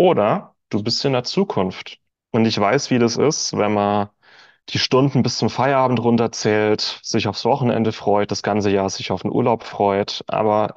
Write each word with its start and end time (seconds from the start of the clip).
Oder 0.00 0.56
du 0.70 0.82
bist 0.82 1.04
in 1.04 1.12
der 1.12 1.24
Zukunft. 1.24 1.98
Und 2.30 2.46
ich 2.46 2.58
weiß, 2.58 2.90
wie 2.90 2.98
das 2.98 3.16
ist, 3.18 3.56
wenn 3.58 3.74
man 3.74 4.08
die 4.70 4.78
Stunden 4.78 5.22
bis 5.22 5.36
zum 5.36 5.50
Feierabend 5.50 6.00
runterzählt, 6.02 7.00
sich 7.02 7.28
aufs 7.28 7.44
Wochenende 7.44 7.92
freut, 7.92 8.30
das 8.30 8.42
ganze 8.42 8.70
Jahr 8.70 8.88
sich 8.88 9.10
auf 9.12 9.20
den 9.22 9.30
Urlaub 9.30 9.62
freut. 9.62 10.24
Aber 10.26 10.74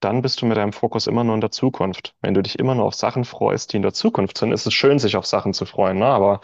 dann 0.00 0.22
bist 0.22 0.42
du 0.42 0.46
mit 0.46 0.56
deinem 0.56 0.72
Fokus 0.72 1.06
immer 1.06 1.22
nur 1.22 1.36
in 1.36 1.40
der 1.40 1.52
Zukunft. 1.52 2.16
Wenn 2.20 2.34
du 2.34 2.42
dich 2.42 2.58
immer 2.58 2.74
nur 2.74 2.86
auf 2.86 2.94
Sachen 2.96 3.24
freust, 3.24 3.72
die 3.72 3.76
in 3.76 3.82
der 3.82 3.92
Zukunft 3.92 4.38
sind, 4.38 4.50
ist 4.50 4.66
es 4.66 4.74
schön, 4.74 4.98
sich 4.98 5.16
auf 5.16 5.26
Sachen 5.26 5.54
zu 5.54 5.66
freuen, 5.66 5.98
ne? 5.98 6.06
Aber 6.06 6.40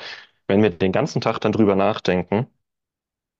wenn 0.46 0.62
wir 0.62 0.70
den 0.70 0.92
ganzen 0.92 1.20
Tag 1.20 1.40
dann 1.40 1.50
drüber 1.52 1.74
nachdenken, 1.76 2.46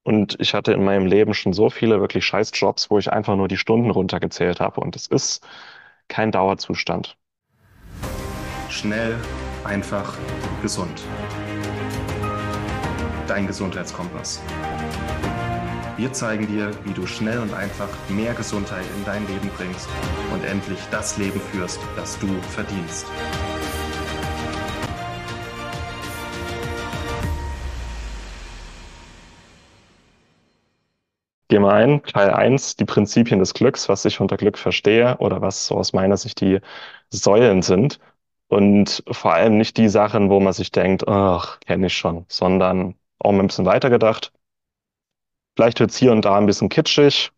und 0.02 0.36
ich 0.40 0.54
hatte 0.54 0.72
in 0.72 0.84
meinem 0.84 1.06
Leben 1.06 1.34
schon 1.34 1.52
so 1.52 1.70
viele 1.70 2.00
wirklich 2.00 2.24
scheiß 2.24 2.50
Jobs, 2.54 2.90
wo 2.90 2.98
ich 2.98 3.12
einfach 3.12 3.36
nur 3.36 3.48
die 3.48 3.56
Stunden 3.56 3.90
runtergezählt 3.90 4.60
habe. 4.60 4.80
Und 4.80 4.96
es 4.96 5.06
ist 5.06 5.46
kein 6.08 6.32
Dauerzustand. 6.32 7.16
Schnell, 8.70 9.16
einfach, 9.64 10.16
gesund. 10.62 11.02
Dein 13.26 13.48
Gesundheitskompass. 13.48 14.40
Wir 15.96 16.12
zeigen 16.12 16.46
dir, 16.46 16.70
wie 16.84 16.92
du 16.92 17.04
schnell 17.04 17.40
und 17.40 17.52
einfach 17.52 17.88
mehr 18.08 18.32
Gesundheit 18.32 18.84
in 18.96 19.04
dein 19.04 19.26
Leben 19.26 19.50
bringst 19.56 19.88
und 20.32 20.44
endlich 20.44 20.78
das 20.92 21.18
Leben 21.18 21.40
führst, 21.40 21.80
das 21.96 22.16
du 22.20 22.28
verdienst. 22.42 23.06
Geh 31.48 31.58
mal 31.58 31.74
ein, 31.74 32.04
Teil 32.04 32.30
eins: 32.30 32.76
die 32.76 32.84
Prinzipien 32.84 33.40
des 33.40 33.52
Glücks, 33.52 33.88
was 33.88 34.04
ich 34.04 34.20
unter 34.20 34.36
Glück 34.36 34.56
verstehe 34.56 35.16
oder 35.18 35.42
was 35.42 35.66
so 35.66 35.74
aus 35.74 35.92
meiner 35.92 36.16
Sicht 36.16 36.40
die 36.40 36.60
Säulen 37.10 37.62
sind. 37.62 37.98
Und 38.50 39.02
vor 39.10 39.32
allem 39.34 39.56
nicht 39.56 39.78
die 39.78 39.88
Sachen, 39.88 40.28
wo 40.30 40.40
man 40.40 40.52
sich 40.52 40.70
denkt, 40.72 41.08
ach, 41.08 41.58
kenne 41.60 41.86
ich 41.86 41.96
schon, 41.96 42.26
sondern 42.28 42.96
auch 43.18 43.32
mal 43.32 43.40
ein 43.40 43.46
bisschen 43.46 43.64
weitergedacht. 43.66 44.32
Vielleicht 45.56 45.80
wird's 45.80 45.96
hier 45.96 46.12
und 46.12 46.24
da 46.24 46.36
ein 46.36 46.46
bisschen 46.46 46.68
kitschig. 46.68 47.30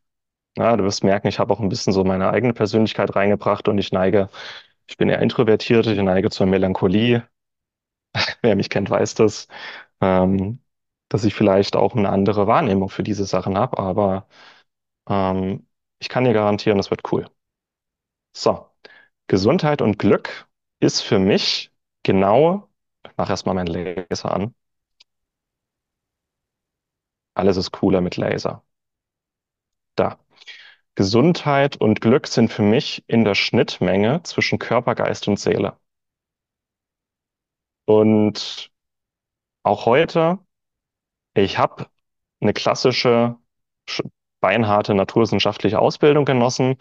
Ja, 0.58 0.76
du 0.76 0.84
wirst 0.84 1.04
merken, 1.04 1.28
ich 1.28 1.38
habe 1.40 1.52
auch 1.54 1.60
ein 1.60 1.70
bisschen 1.70 1.92
so 1.94 2.04
meine 2.04 2.30
eigene 2.30 2.54
Persönlichkeit 2.54 3.16
reingebracht 3.16 3.68
und 3.68 3.78
ich 3.78 3.92
neige, 3.92 4.30
ich 4.88 4.96
bin 4.98 5.08
eher 5.10 5.20
introvertiert, 5.22 5.86
ich 5.86 5.98
neige 6.00 6.30
zur 6.30 6.46
Melancholie. 6.46 7.28
Wer 8.42 8.56
mich 8.56 8.70
kennt, 8.70 8.90
weiß 8.90 9.14
das. 9.14 9.48
Ähm, 10.00 10.60
dass 11.10 11.24
ich 11.24 11.34
vielleicht 11.34 11.76
auch 11.76 11.96
eine 11.96 12.10
andere 12.10 12.46
Wahrnehmung 12.48 12.88
für 12.90 13.02
diese 13.04 13.26
Sachen 13.26 13.58
habe, 13.58 13.78
aber 13.78 14.28
ähm, 15.08 15.66
ich 16.00 16.08
kann 16.10 16.24
dir 16.24 16.34
garantieren, 16.34 16.78
das 16.78 16.90
wird 16.90 17.12
cool. 17.12 17.28
So, 18.34 18.68
Gesundheit 19.28 19.82
und 19.82 19.98
Glück 19.98 20.48
ist 20.82 21.00
für 21.02 21.18
mich 21.18 21.72
genau, 22.02 22.68
ich 23.06 23.16
mache 23.16 23.30
erstmal 23.32 23.54
meinen 23.54 23.68
Laser 23.68 24.32
an. 24.34 24.54
Alles 27.34 27.58
ist 27.58 27.72
cooler 27.72 28.00
mit 28.00 28.16
Laser. 28.16 28.64
Da. 29.96 30.18
Gesundheit 30.96 31.76
und 31.76 32.00
Glück 32.00 32.26
sind 32.28 32.52
für 32.52 32.62
mich 32.62 33.04
in 33.08 33.24
der 33.24 33.34
Schnittmenge 33.36 34.22
zwischen 34.24 34.58
Körper, 34.58 34.94
Geist 34.96 35.28
und 35.28 35.38
Seele. 35.40 35.78
Und 37.86 38.70
auch 39.64 39.86
heute 39.86 40.38
ich 41.34 41.58
habe 41.58 41.86
eine 42.40 42.52
klassische, 42.54 43.36
sch- 43.88 44.08
beinharte 44.40 44.94
naturwissenschaftliche 44.94 45.78
Ausbildung 45.80 46.24
genossen, 46.26 46.76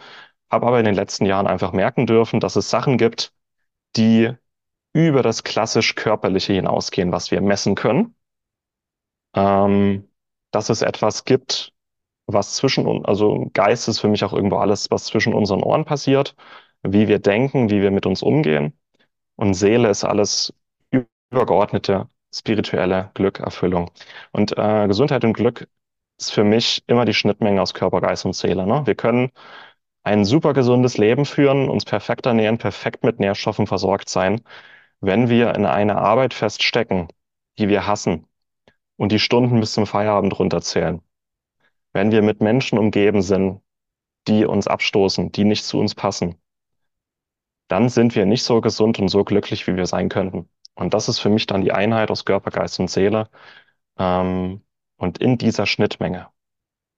habe 0.52 0.68
aber 0.68 0.80
in 0.80 0.86
den 0.86 0.96
letzten 0.96 1.26
Jahren 1.26 1.48
einfach 1.48 1.74
merken 1.74 2.08
dürfen, 2.08 2.40
dass 2.42 2.56
es 2.58 2.70
Sachen 2.72 2.98
gibt, 2.98 3.34
die 3.98 4.32
über 4.94 5.24
das 5.24 5.44
klassisch 5.44 5.96
Körperliche 5.96 6.54
hinausgehen, 6.54 7.12
was 7.12 7.32
wir 7.32 7.42
messen 7.42 7.76
können. 7.76 8.16
Ähm, 9.36 10.08
dass 10.52 10.70
es 10.70 10.82
etwas 10.82 11.26
gibt, 11.26 11.74
was 12.28 12.56
zwischen 12.56 12.86
uns, 12.86 13.06
also 13.06 13.50
Geist 13.54 13.88
ist 13.88 14.00
für 14.00 14.10
mich 14.10 14.24
auch 14.24 14.34
irgendwo 14.34 14.58
alles, 14.58 14.92
was 14.92 15.06
zwischen 15.06 15.34
unseren 15.34 15.64
Ohren 15.64 15.86
passiert, 15.86 16.36
wie 16.84 17.08
wir 17.08 17.20
denken, 17.20 17.70
wie 17.70 17.82
wir 17.82 17.92
mit 17.92 18.06
uns 18.06 18.22
umgehen. 18.24 18.78
Und 19.36 19.54
Seele 19.54 19.90
ist 19.90 20.04
alles 20.04 20.54
übergeordnete 21.32 22.10
spirituelle 22.34 23.12
Glück, 23.14 23.40
Erfüllung. 23.40 23.92
Und 24.32 24.58
äh, 24.58 24.88
Gesundheit 24.88 25.24
und 25.26 25.34
Glück 25.34 25.68
ist 26.18 26.32
für 26.32 26.44
mich 26.44 26.84
immer 26.88 27.06
die 27.06 27.14
Schnittmenge 27.14 27.62
aus 27.62 27.74
Körper, 27.74 28.02
Geist 28.02 28.26
und 28.26 28.34
Seele. 28.34 28.66
Ne? 28.66 28.86
Wir 28.86 28.96
können 28.96 29.32
ein 30.04 30.26
super 30.26 30.54
gesundes 30.54 30.98
Leben 30.98 31.26
führen, 31.26 31.70
uns 31.70 31.86
perfekt 31.86 32.26
ernähren, 32.26 32.58
perfekt 32.58 33.04
mit 33.04 33.20
Nährstoffen 33.20 33.68
versorgt 33.68 34.10
sein, 34.10 34.42
wenn 35.00 35.30
wir 35.30 35.56
in 35.56 35.66
eine 35.66 35.98
Arbeit 35.98 36.34
feststecken, 36.34 37.08
die 37.58 37.70
wir 37.70 37.88
hassen 37.88 38.28
und 38.98 39.12
die 39.12 39.20
Stunden 39.20 39.60
bis 39.60 39.74
zum 39.74 39.88
Feierabend 39.88 40.38
runterzählen. 40.40 41.02
Wenn 41.94 42.12
wir 42.12 42.22
mit 42.22 42.42
Menschen 42.42 42.78
umgeben 42.80 43.22
sind, 43.22 43.62
die 44.28 44.46
uns 44.46 44.68
abstoßen, 44.68 45.32
die 45.32 45.44
nicht 45.46 45.66
zu 45.66 45.80
uns 45.80 45.96
passen, 45.96 46.36
dann 47.68 47.90
sind 47.90 48.16
wir 48.16 48.26
nicht 48.26 48.44
so 48.44 48.62
gesund 48.62 49.00
und 49.00 49.08
so 49.10 49.24
glücklich, 49.24 49.68
wie 49.68 49.76
wir 49.76 49.86
sein 49.86 50.10
könnten. 50.10 50.50
Und 50.76 50.94
das 50.94 51.10
ist 51.10 51.20
für 51.20 51.30
mich 51.30 51.48
dann 51.48 51.62
die 51.62 51.72
Einheit 51.72 52.12
aus 52.12 52.26
Körper, 52.26 52.52
Geist 52.52 52.80
und 52.80 52.90
Seele. 52.90 53.30
Ähm, 53.98 54.64
und 54.98 55.18
in 55.20 55.38
dieser 55.38 55.66
Schnittmenge. 55.66 56.30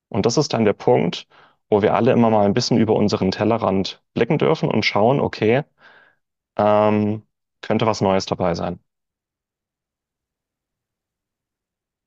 Und 0.09 0.25
das 0.25 0.37
ist 0.37 0.53
dann 0.53 0.65
der 0.65 0.73
Punkt, 0.73 1.27
wo 1.73 1.81
wir 1.81 1.95
alle 1.95 2.11
immer 2.13 2.29
mal 2.29 2.45
ein 2.45 2.53
bisschen 2.53 2.77
über 2.77 2.95
unseren 2.95 3.31
Tellerrand 3.31 4.01
blicken 4.13 4.37
dürfen 4.37 4.69
und 4.69 4.85
schauen, 4.85 5.19
okay, 5.19 5.63
ähm, 6.57 7.23
könnte 7.61 7.85
was 7.87 8.01
Neues 8.01 8.25
dabei 8.27 8.55
sein. 8.55 8.79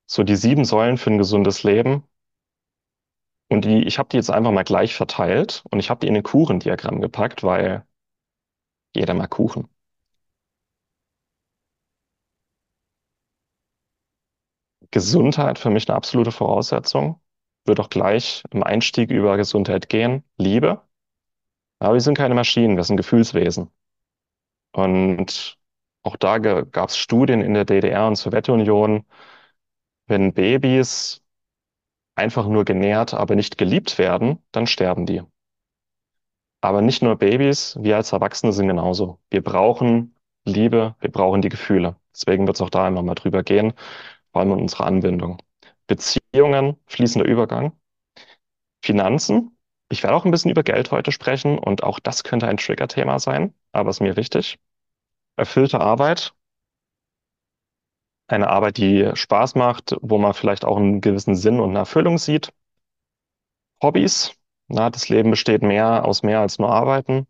So 0.05 0.23
die 0.23 0.35
sieben 0.35 0.65
Säulen 0.65 0.97
für 0.97 1.11
ein 1.11 1.17
gesundes 1.17 1.63
Leben. 1.63 2.03
Und 3.49 3.65
die, 3.65 3.83
ich 3.83 3.99
habe 3.99 4.07
die 4.09 4.15
jetzt 4.17 4.29
einfach 4.29 4.51
mal 4.53 4.63
gleich 4.63 4.95
verteilt 4.95 5.63
und 5.69 5.79
ich 5.79 5.89
habe 5.89 5.99
die 6.01 6.07
in 6.07 6.15
ein 6.15 6.23
Kuchendiagramm 6.23 7.01
gepackt, 7.01 7.43
weil 7.43 7.85
jeder 8.93 9.13
mag 9.13 9.29
Kuchen. 9.31 9.69
Gesundheit 14.91 15.59
für 15.59 15.69
mich 15.69 15.87
eine 15.87 15.95
absolute 15.95 16.31
Voraussetzung. 16.33 17.21
Wird 17.67 17.79
auch 17.79 17.89
gleich 17.89 18.43
im 18.51 18.63
Einstieg 18.63 19.11
über 19.11 19.37
Gesundheit 19.37 19.89
gehen. 19.89 20.23
Liebe. 20.37 20.81
Aber 21.79 21.93
wir 21.95 22.01
sind 22.01 22.17
keine 22.17 22.35
Maschinen, 22.35 22.77
wir 22.77 22.83
sind 22.83 22.97
Gefühlswesen. 22.97 23.69
Und 24.71 25.57
auch 26.03 26.15
da 26.17 26.37
gab 26.39 26.89
es 26.89 26.97
Studien 26.97 27.41
in 27.41 27.53
der 27.53 27.65
DDR 27.65 28.07
und 28.07 28.15
Sowjetunion, 28.15 29.05
wenn 30.07 30.33
Babys 30.33 31.21
einfach 32.15 32.47
nur 32.47 32.65
genährt, 32.65 33.13
aber 33.13 33.35
nicht 33.35 33.57
geliebt 33.57 33.97
werden, 33.99 34.39
dann 34.51 34.67
sterben 34.67 35.05
die. 35.05 35.23
Aber 36.61 36.81
nicht 36.81 37.01
nur 37.01 37.15
Babys, 37.17 37.77
wir 37.79 37.95
als 37.97 38.11
Erwachsene 38.11 38.51
sind 38.53 38.67
genauso. 38.67 39.19
Wir 39.29 39.43
brauchen 39.43 40.15
Liebe, 40.45 40.95
wir 40.99 41.11
brauchen 41.11 41.41
die 41.41 41.49
Gefühle. 41.49 41.95
Deswegen 42.13 42.47
wird 42.47 42.57
es 42.57 42.61
auch 42.61 42.69
da 42.69 42.87
immer 42.87 43.03
mal 43.03 43.15
drüber 43.15 43.43
gehen 43.43 43.73
vor 44.31 44.41
allem 44.41 44.51
in 44.53 44.61
unserer 44.61 44.85
Anwendung. 44.87 45.41
Beziehungen, 45.87 46.77
fließender 46.87 47.27
Übergang. 47.27 47.73
Finanzen. 48.81 49.57
Ich 49.89 50.03
werde 50.03 50.15
auch 50.15 50.25
ein 50.25 50.31
bisschen 50.31 50.51
über 50.51 50.63
Geld 50.63 50.91
heute 50.91 51.11
sprechen 51.11 51.57
und 51.57 51.83
auch 51.83 51.99
das 51.99 52.23
könnte 52.23 52.47
ein 52.47 52.57
Trigger-Thema 52.57 53.19
sein, 53.19 53.53
aber 53.71 53.89
ist 53.89 54.01
mir 54.01 54.17
wichtig. 54.17 54.59
Erfüllte 55.37 55.79
Arbeit. 55.79 56.33
Eine 58.27 58.49
Arbeit, 58.49 58.77
die 58.77 59.11
Spaß 59.13 59.55
macht, 59.55 59.95
wo 60.01 60.17
man 60.17 60.33
vielleicht 60.33 60.65
auch 60.65 60.77
einen 60.77 60.99
gewissen 61.01 61.35
Sinn 61.35 61.59
und 61.61 61.69
eine 61.69 61.79
Erfüllung 61.79 62.17
sieht. 62.17 62.51
Hobbys. 63.81 64.33
Na, 64.67 64.89
das 64.89 65.07
Leben 65.09 65.31
besteht 65.31 65.61
mehr 65.61 66.03
aus 66.05 66.23
mehr 66.23 66.41
als 66.41 66.59
nur 66.59 66.69
Arbeiten. 66.69 67.25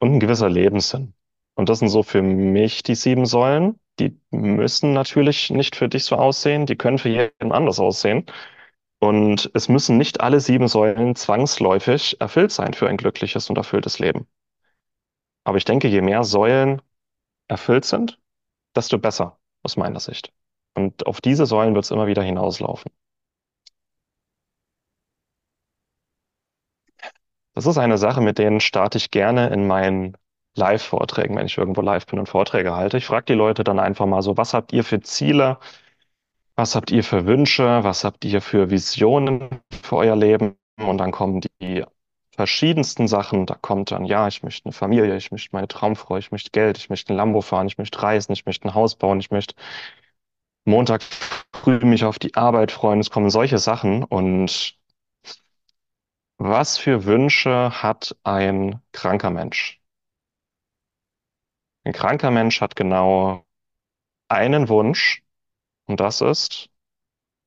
Und 0.00 0.14
ein 0.14 0.20
gewisser 0.20 0.50
Lebenssinn. 0.50 1.14
Und 1.54 1.68
das 1.68 1.78
sind 1.78 1.88
so 1.88 2.02
für 2.02 2.22
mich 2.22 2.82
die 2.82 2.94
sieben 2.96 3.26
Säulen. 3.26 3.78
Die 3.98 4.18
müssen 4.30 4.92
natürlich 4.92 5.50
nicht 5.50 5.76
für 5.76 5.88
dich 5.88 6.04
so 6.04 6.16
aussehen, 6.16 6.66
die 6.66 6.76
können 6.76 6.98
für 6.98 7.08
jeden 7.08 7.52
anders 7.52 7.80
aussehen. 7.80 8.26
Und 9.00 9.50
es 9.54 9.68
müssen 9.68 9.98
nicht 9.98 10.20
alle 10.20 10.40
sieben 10.40 10.68
Säulen 10.68 11.16
zwangsläufig 11.16 12.20
erfüllt 12.20 12.52
sein 12.52 12.74
für 12.74 12.88
ein 12.88 12.96
glückliches 12.98 13.50
und 13.50 13.58
erfülltes 13.58 13.98
Leben. 14.00 14.26
Aber 15.44 15.56
ich 15.58 15.64
denke, 15.64 15.88
je 15.88 16.00
mehr 16.02 16.24
Säulen 16.24 16.82
erfüllt 17.48 17.84
sind, 17.86 18.20
desto 18.76 18.98
besser, 18.98 19.38
aus 19.62 19.76
meiner 19.76 20.00
Sicht. 20.00 20.32
Und 20.74 21.06
auf 21.06 21.20
diese 21.20 21.46
Säulen 21.46 21.74
wird 21.74 21.84
es 21.86 21.90
immer 21.92 22.06
wieder 22.08 22.22
hinauslaufen. 22.22 22.92
Das 27.54 27.66
ist 27.66 27.78
eine 27.78 27.98
Sache, 27.98 28.20
mit 28.20 28.38
denen 28.38 28.60
starte 28.60 28.98
ich 28.98 29.10
gerne 29.10 29.48
in 29.48 29.66
meinen 29.66 30.16
Live-Vorträgen, 30.56 31.36
wenn 31.36 31.46
ich 31.46 31.58
irgendwo 31.58 31.80
live 31.80 32.06
bin 32.06 32.18
und 32.18 32.28
Vorträge 32.28 32.74
halte. 32.74 32.96
Ich 32.98 33.06
frage 33.06 33.26
die 33.26 33.34
Leute 33.34 33.64
dann 33.64 33.78
einfach 33.78 34.06
mal 34.06 34.22
so, 34.22 34.36
was 34.36 34.54
habt 34.54 34.72
ihr 34.72 34.84
für 34.84 35.00
Ziele? 35.00 35.58
Was 36.56 36.74
habt 36.76 36.90
ihr 36.90 37.04
für 37.04 37.26
Wünsche? 37.26 37.84
Was 37.84 38.04
habt 38.04 38.24
ihr 38.24 38.40
für 38.40 38.70
Visionen 38.70 39.48
für 39.82 39.96
euer 39.96 40.16
Leben? 40.16 40.56
Und 40.78 40.98
dann 40.98 41.12
kommen 41.12 41.40
die 41.60 41.84
verschiedensten 42.32 43.08
Sachen. 43.08 43.46
Da 43.46 43.54
kommt 43.54 43.90
dann, 43.90 44.04
ja, 44.04 44.28
ich 44.28 44.42
möchte 44.42 44.66
eine 44.66 44.72
Familie, 44.72 45.16
ich 45.16 45.30
möchte 45.32 45.50
meine 45.52 45.68
Traumfrau, 45.68 46.16
ich 46.16 46.32
möchte 46.32 46.50
Geld, 46.50 46.78
ich 46.78 46.90
möchte 46.90 47.12
ein 47.12 47.16
Lambo 47.16 47.40
fahren, 47.40 47.66
ich 47.66 47.78
möchte 47.78 48.02
reisen, 48.02 48.32
ich 48.32 48.46
möchte 48.46 48.68
ein 48.68 48.74
Haus 48.74 48.96
bauen, 48.96 49.20
ich 49.20 49.30
möchte 49.30 49.54
Montag 50.66 51.02
früh 51.54 51.78
mich 51.84 52.04
auf 52.04 52.18
die 52.18 52.34
Arbeit 52.34 52.72
freuen. 52.72 53.00
Es 53.00 53.10
kommen 53.10 53.30
solche 53.30 53.58
Sachen. 53.58 54.02
Und 54.04 54.76
was 56.38 56.78
für 56.78 57.04
Wünsche 57.06 57.82
hat 57.82 58.16
ein 58.22 58.80
kranker 58.92 59.30
Mensch? 59.30 59.80
Ein 61.84 61.92
kranker 61.92 62.30
Mensch 62.30 62.60
hat 62.60 62.76
genau 62.76 63.46
einen 64.28 64.68
Wunsch 64.68 65.22
und 65.86 66.00
das 66.00 66.20
ist, 66.20 66.70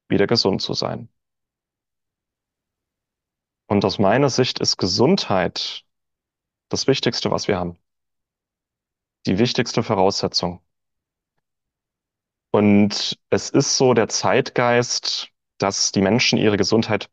wieder 0.09 0.27
gesund 0.27 0.61
zu 0.61 0.73
sein. 0.73 1.09
Und 3.67 3.83
aus 3.83 3.99
meiner 3.99 4.29
Sicht 4.29 4.59
ist 4.59 4.77
Gesundheit 4.77 5.85
das 6.69 6.87
Wichtigste, 6.87 7.31
was 7.31 7.47
wir 7.47 7.57
haben. 7.57 7.77
Die 9.25 9.39
wichtigste 9.39 9.83
Voraussetzung. 9.83 10.61
Und 12.51 13.19
es 13.29 13.49
ist 13.49 13.77
so 13.77 13.93
der 13.93 14.07
Zeitgeist, 14.07 15.29
dass 15.57 15.91
die 15.91 16.01
Menschen 16.01 16.37
ihre 16.37 16.57
Gesundheit 16.57 17.09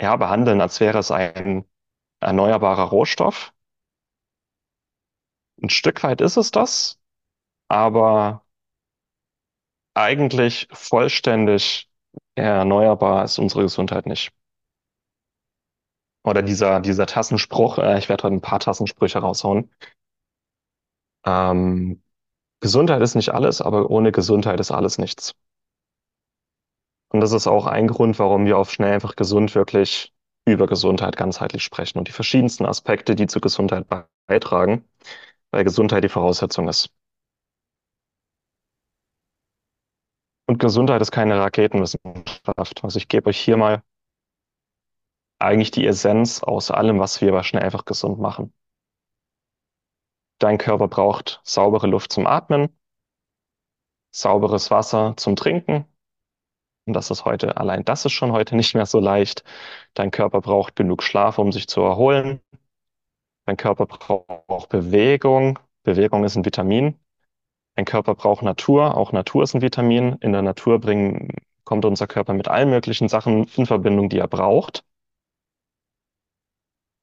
ja, 0.00 0.16
behandeln, 0.16 0.60
als 0.60 0.80
wäre 0.80 0.98
es 0.98 1.10
ein 1.10 1.64
erneuerbarer 2.20 2.84
Rohstoff. 2.84 3.52
Ein 5.62 5.70
Stück 5.70 6.02
weit 6.02 6.20
ist 6.20 6.36
es 6.36 6.50
das, 6.50 6.98
aber 7.68 8.44
eigentlich 9.94 10.68
vollständig 10.72 11.88
erneuerbar 12.34 13.24
ist 13.24 13.38
unsere 13.38 13.62
Gesundheit 13.62 14.06
nicht. 14.06 14.32
Oder 16.24 16.42
dieser, 16.42 16.80
dieser 16.80 17.06
Tassenspruch, 17.06 17.78
äh, 17.78 17.98
ich 17.98 18.08
werde 18.08 18.24
heute 18.24 18.34
ein 18.34 18.40
paar 18.42 18.60
Tassensprüche 18.60 19.18
raushauen. 19.20 19.70
Ähm, 21.24 22.02
Gesundheit 22.60 23.02
ist 23.02 23.14
nicht 23.14 23.30
alles, 23.34 23.60
aber 23.62 23.90
ohne 23.90 24.12
Gesundheit 24.12 24.60
ist 24.60 24.70
alles 24.72 24.98
nichts. 24.98 25.34
Und 27.12 27.20
das 27.20 27.32
ist 27.32 27.46
auch 27.46 27.66
ein 27.66 27.88
Grund, 27.88 28.18
warum 28.18 28.46
wir 28.46 28.58
auf 28.58 28.70
schnell 28.70 28.92
einfach 28.92 29.16
gesund 29.16 29.54
wirklich 29.54 30.12
über 30.46 30.66
Gesundheit 30.66 31.16
ganzheitlich 31.16 31.62
sprechen 31.64 31.98
und 31.98 32.08
die 32.08 32.12
verschiedensten 32.12 32.66
Aspekte, 32.66 33.14
die 33.14 33.26
zur 33.26 33.42
Gesundheit 33.42 33.86
beitragen, 34.26 34.84
weil 35.50 35.64
Gesundheit 35.64 36.04
die 36.04 36.08
Voraussetzung 36.08 36.68
ist. 36.68 36.90
Und 40.46 40.58
Gesundheit 40.58 41.00
ist 41.00 41.12
keine 41.12 41.38
Raketenwissenschaft. 41.38 42.82
Also 42.82 42.96
ich 42.96 43.08
gebe 43.08 43.28
euch 43.30 43.38
hier 43.38 43.56
mal 43.56 43.82
eigentlich 45.38 45.70
die 45.70 45.86
Essenz 45.86 46.42
aus 46.42 46.70
allem, 46.70 46.98
was 46.98 47.20
wir 47.20 47.28
aber 47.30 47.44
schnell 47.44 47.62
einfach 47.62 47.84
gesund 47.84 48.18
machen. 48.18 48.52
Dein 50.38 50.58
Körper 50.58 50.88
braucht 50.88 51.40
saubere 51.44 51.86
Luft 51.86 52.12
zum 52.12 52.26
Atmen, 52.26 52.76
sauberes 54.10 54.70
Wasser 54.70 55.14
zum 55.16 55.36
Trinken. 55.36 55.84
Und 56.86 56.94
das 56.94 57.10
ist 57.10 57.24
heute, 57.24 57.56
allein 57.56 57.84
das 57.84 58.04
ist 58.04 58.12
schon 58.12 58.32
heute 58.32 58.56
nicht 58.56 58.74
mehr 58.74 58.86
so 58.86 59.00
leicht. 59.00 59.44
Dein 59.94 60.10
Körper 60.10 60.40
braucht 60.40 60.76
genug 60.76 61.02
Schlaf, 61.02 61.38
um 61.38 61.52
sich 61.52 61.68
zu 61.68 61.82
erholen. 61.82 62.40
Dein 63.46 63.56
Körper 63.56 63.86
braucht 63.86 64.68
Bewegung. 64.68 65.58
Bewegung 65.82 66.24
ist 66.24 66.36
ein 66.36 66.44
Vitamin. 66.44 66.98
Dein 67.74 67.84
Körper 67.84 68.14
braucht 68.14 68.42
Natur. 68.42 68.96
Auch 68.96 69.12
Natur 69.12 69.42
ist 69.42 69.54
ein 69.54 69.62
Vitamin. 69.62 70.16
In 70.20 70.32
der 70.32 70.42
Natur 70.42 70.80
bringen, 70.80 71.30
kommt 71.64 71.84
unser 71.84 72.06
Körper 72.06 72.32
mit 72.32 72.48
allen 72.48 72.70
möglichen 72.70 73.08
Sachen 73.08 73.46
in 73.56 73.66
Verbindung, 73.66 74.08
die 74.08 74.18
er 74.18 74.28
braucht. 74.28 74.84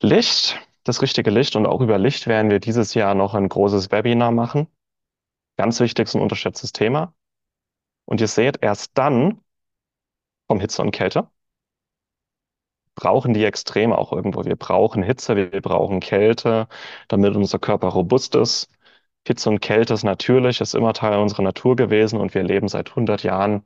Licht, 0.01 0.59
das 0.83 1.01
richtige 1.01 1.31
Licht 1.31 1.55
und 1.55 1.65
auch 1.65 1.81
über 1.81 1.97
Licht 1.97 2.27
werden 2.27 2.51
wir 2.51 2.59
dieses 2.59 2.93
Jahr 2.93 3.15
noch 3.15 3.33
ein 3.33 3.49
großes 3.49 3.91
Webinar 3.91 4.31
machen. 4.31 4.67
Ganz 5.57 5.79
wichtiges 5.79 6.13
und 6.15 6.21
unterschätztes 6.21 6.71
Thema. 6.71 7.13
Und 8.05 8.21
ihr 8.21 8.27
seht, 8.27 8.59
erst 8.61 8.97
dann 8.97 9.41
kommen 10.47 10.61
Hitze 10.61 10.81
und 10.81 10.91
Kälte. 10.91 11.29
Brauchen 12.97 13.33
die 13.33 13.45
Extreme 13.45 13.97
auch 13.97 14.11
irgendwo. 14.11 14.43
Wir 14.45 14.57
brauchen 14.57 15.03
Hitze, 15.03 15.35
wir 15.37 15.61
brauchen 15.61 16.01
Kälte, 16.01 16.67
damit 17.07 17.35
unser 17.35 17.59
Körper 17.59 17.89
robust 17.89 18.35
ist. 18.35 18.69
Hitze 19.27 19.49
und 19.49 19.61
Kälte 19.61 19.93
ist 19.93 20.03
natürlich, 20.03 20.61
ist 20.61 20.75
immer 20.75 20.93
Teil 20.93 21.19
unserer 21.19 21.43
Natur 21.43 21.75
gewesen 21.77 22.19
und 22.19 22.33
wir 22.35 22.43
leben 22.43 22.67
seit 22.69 22.89
100 22.91 23.23
Jahren 23.23 23.65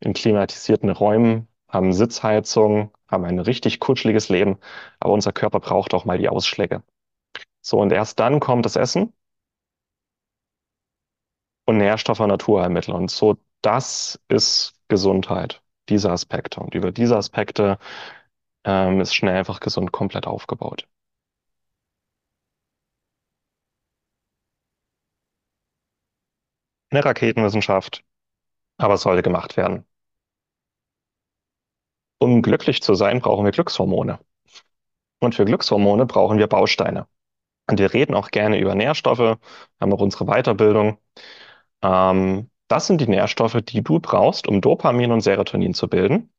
in 0.00 0.14
klimatisierten 0.14 0.90
Räumen, 0.90 1.48
haben 1.68 1.92
Sitzheizung, 1.92 2.92
haben 3.08 3.24
ein 3.24 3.38
richtig 3.40 3.80
kutschliges 3.80 4.28
Leben, 4.30 4.58
aber 5.00 5.12
unser 5.14 5.32
Körper 5.32 5.60
braucht 5.60 5.94
auch 5.94 6.04
mal 6.06 6.18
die 6.18 6.28
Ausschläge. 6.30 6.82
So, 7.62 7.80
und 7.80 7.92
erst 7.92 8.20
dann 8.20 8.40
kommt 8.40 8.66
das 8.66 8.76
Essen 8.76 9.12
und 11.66 11.78
Nährstoffe 11.78 12.20
und 12.20 12.28
Naturheilmittel. 12.28 12.94
Und 12.94 13.10
so, 13.10 13.36
das 13.62 14.20
ist 14.28 14.74
Gesundheit, 14.88 15.62
diese 15.88 16.10
Aspekte. 16.10 16.60
Und 16.60 16.74
über 16.74 16.92
diese 16.92 17.16
Aspekte 17.16 17.78
ähm, 18.64 19.00
ist 19.00 19.14
schnell 19.14 19.36
einfach 19.36 19.60
gesund 19.60 19.92
komplett 19.92 20.26
aufgebaut. 20.26 20.86
Eine 26.90 27.04
Raketenwissenschaft, 27.04 28.04
aber 28.78 28.94
es 28.94 29.02
sollte 29.02 29.22
gemacht 29.22 29.56
werden. 29.56 29.86
Um 32.18 32.42
glücklich 32.42 32.82
zu 32.82 32.94
sein, 32.94 33.20
brauchen 33.20 33.44
wir 33.44 33.52
Glückshormone. 33.52 34.20
Und 35.20 35.34
für 35.34 35.44
Glückshormone 35.44 36.06
brauchen 36.06 36.38
wir 36.38 36.46
Bausteine. 36.46 37.06
Und 37.68 37.78
wir 37.80 37.92
reden 37.94 38.14
auch 38.14 38.30
gerne 38.30 38.58
über 38.60 38.74
Nährstoffe, 38.74 39.38
haben 39.80 39.92
auch 39.92 40.00
unsere 40.00 40.26
Weiterbildung. 40.26 40.98
Ähm, 41.82 42.50
das 42.68 42.86
sind 42.88 43.00
die 43.00 43.08
Nährstoffe, 43.08 43.58
die 43.62 43.82
du 43.82 44.00
brauchst, 44.00 44.48
um 44.48 44.60
Dopamin 44.60 45.12
und 45.12 45.22
Serotonin 45.22 45.74
zu 45.74 45.88
bilden. 45.88 46.32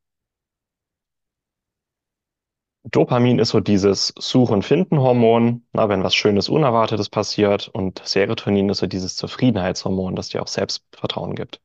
Dopamin 2.83 3.39
ist 3.39 3.49
so 3.49 3.59
dieses 3.59 4.13
Such- 4.17 4.49
und 4.51 4.63
Finden-Hormon, 4.63 5.65
wenn 5.73 6.03
was 6.03 6.15
Schönes, 6.15 6.49
Unerwartetes 6.49 7.09
passiert. 7.09 7.67
Und 7.69 8.01
Serotonin 8.03 8.69
ist 8.69 8.79
so 8.79 8.87
dieses 8.87 9.15
Zufriedenheitshormon, 9.15 10.15
das 10.15 10.29
dir 10.29 10.41
auch 10.41 10.47
Selbstvertrauen 10.47 11.35
gibt 11.35 11.61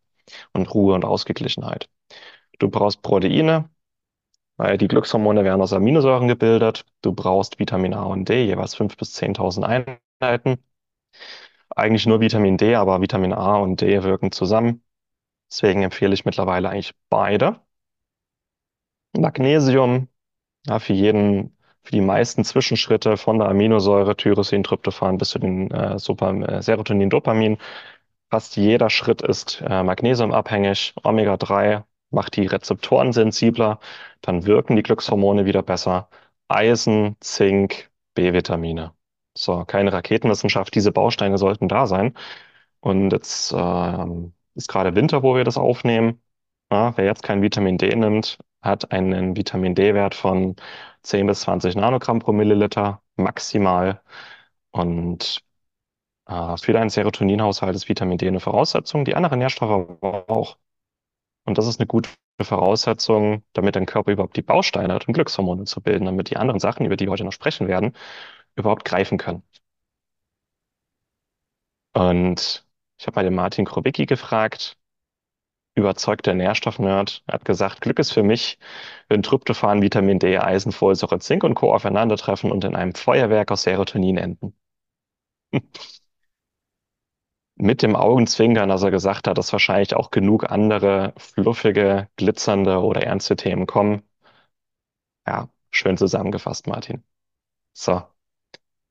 und 0.52 0.72
Ruhe 0.74 0.94
und 0.94 1.04
Ausgeglichenheit. 1.04 1.88
Du 2.58 2.70
brauchst 2.70 3.02
Proteine, 3.02 3.70
weil 4.56 4.78
die 4.78 4.88
Glückshormone 4.88 5.44
werden 5.44 5.62
aus 5.62 5.72
Aminosäuren 5.72 6.28
gebildet. 6.28 6.84
Du 7.02 7.12
brauchst 7.12 7.58
Vitamin 7.58 7.94
A 7.94 8.04
und 8.04 8.28
D, 8.28 8.44
jeweils 8.46 8.74
5.000 8.76 8.98
bis 8.98 9.14
10.000 9.14 9.64
Einheiten. 10.20 10.58
Eigentlich 11.74 12.06
nur 12.06 12.20
Vitamin 12.20 12.56
D, 12.56 12.74
aber 12.74 13.00
Vitamin 13.00 13.32
A 13.32 13.56
und 13.58 13.80
D 13.80 14.02
wirken 14.02 14.32
zusammen. 14.32 14.82
Deswegen 15.50 15.82
empfehle 15.82 16.14
ich 16.14 16.24
mittlerweile 16.24 16.70
eigentlich 16.70 16.94
beide. 17.10 17.60
Magnesium, 19.18 20.08
ja, 20.66 20.78
für 20.78 20.92
jeden, 20.92 21.56
für 21.84 21.92
die 21.92 22.00
meisten 22.00 22.44
Zwischenschritte 22.44 23.16
von 23.16 23.38
der 23.38 23.48
Aminosäure 23.48 24.16
Tyrosin, 24.16 24.62
Tryptophan 24.64 25.18
bis 25.18 25.30
zu 25.30 25.38
den 25.38 25.70
äh, 25.70 25.98
Super, 25.98 26.32
äh, 26.48 26.62
Serotonin, 26.62 27.10
Dopamin. 27.10 27.58
Fast 28.30 28.56
jeder 28.56 28.90
Schritt 28.90 29.22
ist 29.22 29.62
äh, 29.66 29.82
magnesiumabhängig. 29.82 30.94
Omega-3 31.04 31.84
macht 32.10 32.36
die 32.36 32.46
Rezeptoren 32.46 33.12
sensibler, 33.12 33.80
dann 34.20 34.46
wirken 34.46 34.76
die 34.76 34.82
Glückshormone 34.82 35.44
wieder 35.46 35.62
besser. 35.62 36.08
Eisen, 36.48 37.16
Zink, 37.20 37.90
B-Vitamine. 38.14 38.92
So, 39.36 39.64
keine 39.64 39.92
Raketenwissenschaft, 39.92 40.74
diese 40.74 40.92
Bausteine 40.92 41.38
sollten 41.38 41.68
da 41.68 41.86
sein. 41.86 42.14
Und 42.80 43.10
jetzt 43.12 43.52
äh, 43.52 44.06
ist 44.54 44.68
gerade 44.68 44.94
Winter, 44.94 45.22
wo 45.22 45.36
wir 45.36 45.44
das 45.44 45.58
aufnehmen. 45.58 46.20
Ja, 46.70 46.96
wer 46.96 47.04
jetzt 47.06 47.22
kein 47.22 47.42
Vitamin 47.42 47.78
D 47.78 47.94
nimmt, 47.94 48.38
hat 48.66 48.92
einen 48.92 49.36
Vitamin 49.36 49.74
D-Wert 49.74 50.14
von 50.14 50.56
10 51.02 51.26
bis 51.26 51.40
20 51.42 51.76
Nanogramm 51.76 52.18
pro 52.20 52.32
Milliliter 52.32 53.02
maximal. 53.16 54.02
Und 54.72 55.42
äh, 56.28 56.56
für 56.58 56.72
deinen 56.72 56.90
Serotoninhaushalt 56.90 57.76
ist 57.76 57.88
Vitamin 57.88 58.18
D 58.18 58.28
eine 58.28 58.40
Voraussetzung. 58.40 59.04
Die 59.04 59.14
anderen 59.16 59.38
Nährstoffe 59.40 60.02
auch. 60.02 60.58
Und 61.44 61.58
das 61.58 61.66
ist 61.66 61.80
eine 61.80 61.86
gute 61.86 62.10
Voraussetzung, 62.42 63.44
damit 63.54 63.76
dein 63.76 63.86
Körper 63.86 64.12
überhaupt 64.12 64.36
die 64.36 64.42
Bausteine 64.42 64.94
hat, 64.94 65.08
um 65.08 65.14
Glückshormone 65.14 65.64
zu 65.64 65.80
bilden, 65.82 66.06
damit 66.06 66.30
die 66.30 66.36
anderen 66.36 66.60
Sachen, 66.60 66.86
über 66.86 66.96
die 66.96 67.06
wir 67.06 67.12
heute 67.12 67.24
noch 67.24 67.32
sprechen 67.32 67.68
werden, 67.68 67.94
überhaupt 68.56 68.84
greifen 68.84 69.18
können. 69.18 69.42
Und 71.94 72.66
ich 72.98 73.06
habe 73.06 73.16
mal 73.16 73.22
den 73.24 73.34
Martin 73.34 73.64
Krobicki 73.64 74.06
gefragt, 74.06 74.78
überzeugter 75.76 76.34
Nährstoffnerd, 76.34 77.22
er 77.26 77.34
hat 77.34 77.44
gesagt, 77.44 77.80
Glück 77.82 77.98
ist 78.00 78.12
für 78.12 78.22
mich, 78.24 78.58
wenn 79.08 79.22
Tryptophan, 79.22 79.82
Vitamin 79.82 80.18
D, 80.18 80.38
Eisen, 80.38 80.72
Folsäure, 80.72 81.18
Zink 81.20 81.44
und 81.44 81.54
Co. 81.54 81.74
aufeinandertreffen 81.74 82.50
und 82.52 82.64
in 82.64 82.74
einem 82.76 82.94
Feuerwerk 82.94 83.50
aus 83.52 83.62
Serotonin 83.64 84.16
enden. 84.18 84.54
Mit 87.58 87.82
dem 87.82 87.96
Augenzwinkern, 87.96 88.70
dass 88.70 88.82
er 88.82 88.90
gesagt 88.90 89.28
hat, 89.28 89.36
dass 89.36 89.52
wahrscheinlich 89.52 89.94
auch 89.94 90.10
genug 90.10 90.50
andere 90.50 91.12
fluffige, 91.18 92.08
glitzernde 92.16 92.78
oder 92.80 93.02
ernste 93.02 93.36
Themen 93.36 93.66
kommen. 93.66 94.02
Ja, 95.26 95.48
Schön 95.70 95.96
zusammengefasst, 95.98 96.66
Martin. 96.68 97.04
So, 97.74 98.02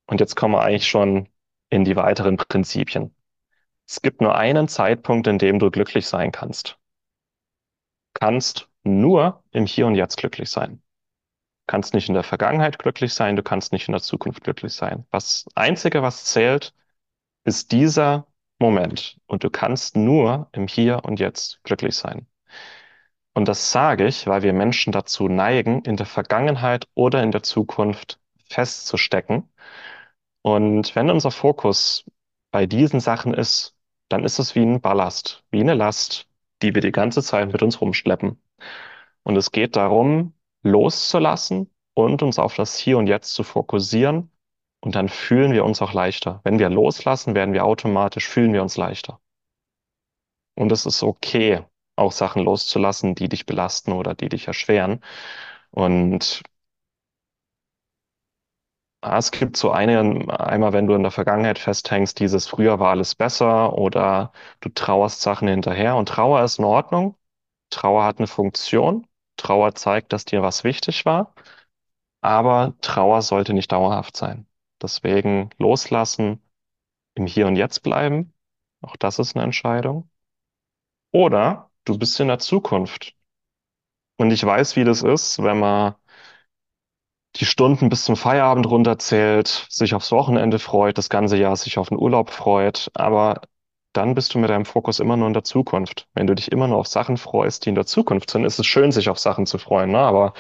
und 0.08 0.20
jetzt 0.22 0.36
kommen 0.36 0.56
wir 0.56 0.64
eigentlich 0.64 0.88
schon 0.90 1.30
in 1.70 1.86
die 1.86 1.96
weiteren 1.98 2.38
Prinzipien. 2.38 3.15
Es 3.88 4.02
gibt 4.04 4.22
nur 4.22 4.36
einen 4.36 4.68
Zeitpunkt, 4.68 5.26
in 5.26 5.40
dem 5.40 5.58
du 5.58 5.72
glücklich 5.72 6.06
sein 6.08 6.32
kannst. 6.32 6.78
Kannst 8.16 8.68
nur 8.84 9.44
im 9.52 9.66
Hier 9.68 9.86
und 9.88 9.94
Jetzt 9.96 10.18
glücklich 10.18 10.50
sein. 10.50 10.82
kannst 11.68 11.94
nicht 11.94 12.08
in 12.10 12.16
der 12.16 12.24
Vergangenheit 12.24 12.80
glücklich 12.80 13.14
sein, 13.14 13.36
du 13.36 13.44
kannst 13.44 13.72
nicht 13.74 13.88
in 13.88 13.94
der 13.94 14.02
Zukunft 14.02 14.44
glücklich 14.44 14.74
sein. 14.74 15.06
Das 15.12 15.46
Einzige, 15.56 16.02
was 16.04 16.26
zählt, 16.26 16.74
ist 17.46 17.72
dieser 17.72 18.28
Moment. 18.60 19.20
Und 19.28 19.44
du 19.44 19.50
kannst 19.52 19.98
nur 19.98 20.50
im 20.54 20.68
Hier 20.68 21.06
und 21.06 21.20
Jetzt 21.20 21.64
glücklich 21.64 21.96
sein. 21.96 22.28
Und 23.34 23.48
das 23.48 23.72
sage 23.72 24.08
ich, 24.08 24.28
weil 24.28 24.42
wir 24.44 24.54
Menschen 24.54 24.92
dazu 24.92 25.28
neigen, 25.28 25.82
in 25.84 25.98
der 25.98 26.06
Vergangenheit 26.06 26.88
oder 26.96 27.22
in 27.22 27.32
der 27.32 27.44
Zukunft 27.44 28.20
festzustecken. 28.50 29.50
Und 30.44 30.96
wenn 30.96 31.10
unser 31.12 31.32
Fokus 31.32 32.06
bei 32.52 32.66
diesen 32.68 33.00
Sachen 33.02 33.34
ist, 33.34 33.75
dann 34.16 34.24
ist 34.24 34.40
es 34.40 34.56
wie 34.56 34.62
ein 34.62 34.80
Ballast, 34.80 35.44
wie 35.52 35.60
eine 35.60 35.74
Last, 35.74 36.30
die 36.62 36.74
wir 36.74 36.82
die 36.82 36.94
ganze 36.94 37.22
Zeit 37.22 37.52
mit 37.52 37.62
uns 37.62 37.82
rumschleppen. 37.82 38.42
Und 39.24 39.36
es 39.36 39.52
geht 39.52 39.76
darum, 39.76 40.34
loszulassen 40.64 41.70
und 41.96 42.24
uns 42.24 42.40
auf 42.40 42.56
das 42.56 42.78
Hier 42.78 42.98
und 42.98 43.08
Jetzt 43.08 43.34
zu 43.34 43.44
fokussieren. 43.44 44.32
Und 44.80 44.96
dann 44.96 45.10
fühlen 45.10 45.52
wir 45.52 45.66
uns 45.66 45.82
auch 45.82 45.92
leichter. 45.92 46.40
Wenn 46.46 46.60
wir 46.60 46.70
loslassen, 46.70 47.36
werden 47.36 47.54
wir 47.54 47.66
automatisch, 47.66 48.30
fühlen 48.30 48.54
wir 48.54 48.62
uns 48.62 48.78
leichter. 48.78 49.20
Und 50.56 50.72
es 50.72 50.86
ist 50.86 51.04
okay, 51.04 51.66
auch 51.98 52.14
Sachen 52.14 52.42
loszulassen, 52.46 53.16
die 53.16 53.28
dich 53.28 53.46
belasten 53.46 53.92
oder 53.92 54.16
die 54.16 54.30
dich 54.30 54.48
erschweren. 54.48 55.02
Und 55.72 56.42
es 59.06 59.32
gibt 59.32 59.58
so 59.58 59.72
eine, 59.72 60.00
einmal, 60.40 60.74
wenn 60.74 60.88
du 60.88 60.96
in 60.96 61.04
der 61.04 61.12
Vergangenheit 61.12 61.60
festhängst, 61.60 62.20
dieses 62.20 62.48
früher 62.48 62.80
war 62.80 62.92
alles 62.92 63.16
besser 63.16 63.74
oder 63.78 64.32
du 64.62 64.70
trauerst 64.70 65.22
Sachen 65.22 65.48
hinterher. 65.48 65.96
Und 65.96 66.10
Trauer 66.10 66.44
ist 66.44 66.60
in 66.60 66.66
Ordnung. 66.66 67.16
Trauer 67.70 68.04
hat 68.06 68.20
eine 68.20 68.28
Funktion. 68.28 69.08
Trauer 69.38 69.76
zeigt, 69.76 70.14
dass 70.14 70.26
dir 70.26 70.42
was 70.42 70.64
wichtig 70.64 71.06
war. 71.06 71.34
Aber 72.22 72.76
Trauer 72.82 73.22
sollte 73.22 73.54
nicht 73.54 73.72
dauerhaft 73.72 74.18
sein. 74.18 74.48
Deswegen 74.82 75.52
loslassen, 75.60 76.42
im 77.16 77.28
Hier 77.28 77.48
und 77.48 77.56
Jetzt 77.58 77.84
bleiben. 77.84 78.34
Auch 78.82 78.98
das 78.98 79.20
ist 79.20 79.36
eine 79.36 79.46
Entscheidung. 79.46 80.10
Oder 81.12 81.72
du 81.86 81.98
bist 81.98 82.20
in 82.20 82.28
der 82.28 82.40
Zukunft. 82.40 83.16
Und 84.18 84.32
ich 84.32 84.44
weiß, 84.46 84.76
wie 84.76 84.84
das 84.84 85.04
ist, 85.04 85.42
wenn 85.44 85.60
man 85.60 85.96
die 87.36 87.46
Stunden 87.46 87.90
bis 87.90 88.06
zum 88.06 88.16
Feierabend 88.16 88.68
runterzählt, 88.68 89.68
sich 89.70 89.94
aufs 89.94 90.12
Wochenende 90.12 90.60
freut, 90.60 90.98
das 90.98 91.10
ganze 91.10 91.38
Jahr 91.38 91.56
sich 91.56 91.78
auf 91.78 91.90
den 91.90 92.00
Urlaub 92.00 92.30
freut, 92.32 92.90
aber 92.94 93.42
dann 93.94 94.16
bist 94.16 94.34
du 94.34 94.40
mit 94.40 94.50
deinem 94.50 94.66
Fokus 94.66 95.00
immer 95.00 95.18
nur 95.18 95.28
in 95.28 95.34
der 95.34 95.44
Zukunft. 95.44 96.08
Wenn 96.14 96.28
du 96.28 96.36
dich 96.36 96.52
immer 96.52 96.68
nur 96.68 96.78
auf 96.78 96.88
Sachen 96.88 97.18
freust, 97.18 97.66
die 97.66 97.70
in 97.70 97.76
der 97.76 97.86
Zukunft 97.86 98.30
sind, 98.32 98.46
ist 98.46 98.60
es 98.60 98.66
schön, 98.68 98.92
sich 98.92 99.10
auf 99.10 99.20
Sachen 99.20 99.46
zu 99.46 99.58
freuen, 99.58 99.92
ne? 99.92 100.00
Aber 100.00 100.34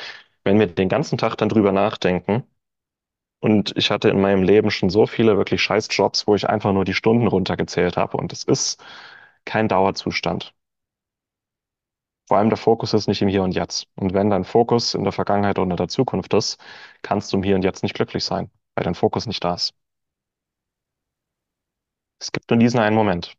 wenn 0.44 0.60
wir 0.60 0.68
den 0.68 0.90
ganzen 0.90 1.18
Tag 1.18 1.38
dann 1.38 1.50
drüber 1.50 1.72
nachdenken, 1.72 2.44
und 3.42 3.74
ich 3.78 3.92
hatte 3.92 4.10
in 4.10 4.22
meinem 4.22 4.44
Leben 4.44 4.72
schon 4.72 4.90
so 4.90 5.08
viele 5.08 5.38
wirklich 5.38 5.62
scheiß 5.62 5.90
Jobs, 5.92 6.28
wo 6.28 6.36
ich 6.36 6.50
einfach 6.50 6.74
nur 6.74 6.86
die 6.86 6.96
Stunden 6.96 7.28
runtergezählt 7.28 7.98
habe, 7.98 8.18
und 8.18 8.34
es 8.34 8.44
ist 8.46 8.84
kein 9.46 9.68
Dauerzustand. 9.70 10.54
Vor 12.27 12.38
allem 12.38 12.50
der 12.50 12.58
Fokus 12.58 12.94
ist 12.94 13.08
nicht 13.08 13.22
im 13.24 13.27
Hier 13.29 13.41
und 13.44 13.53
Jetzt. 13.53 13.88
Und 13.96 14.13
wenn 14.13 14.29
dein 14.29 14.44
Fokus 14.46 14.94
in 14.94 15.03
der 15.03 15.12
Vergangenheit 15.13 15.58
oder 15.60 15.72
in 15.72 15.77
der 15.77 15.88
Zukunft 15.88 16.34
ist, 16.36 16.60
kannst 17.01 17.32
du 17.34 17.38
im 17.38 17.44
Hier 17.44 17.55
und 17.55 17.63
Jetzt 17.63 17.84
nicht 17.84 17.96
glücklich 17.96 18.24
sein, 18.24 18.51
weil 18.75 18.84
dein 18.86 18.96
Fokus 18.96 19.25
nicht 19.27 19.44
da 19.44 19.53
ist. 19.55 19.74
Es 22.20 22.34
gibt 22.34 22.50
nur 22.50 22.60
diesen 22.60 22.82
einen 22.82 22.94
Moment. 22.98 23.38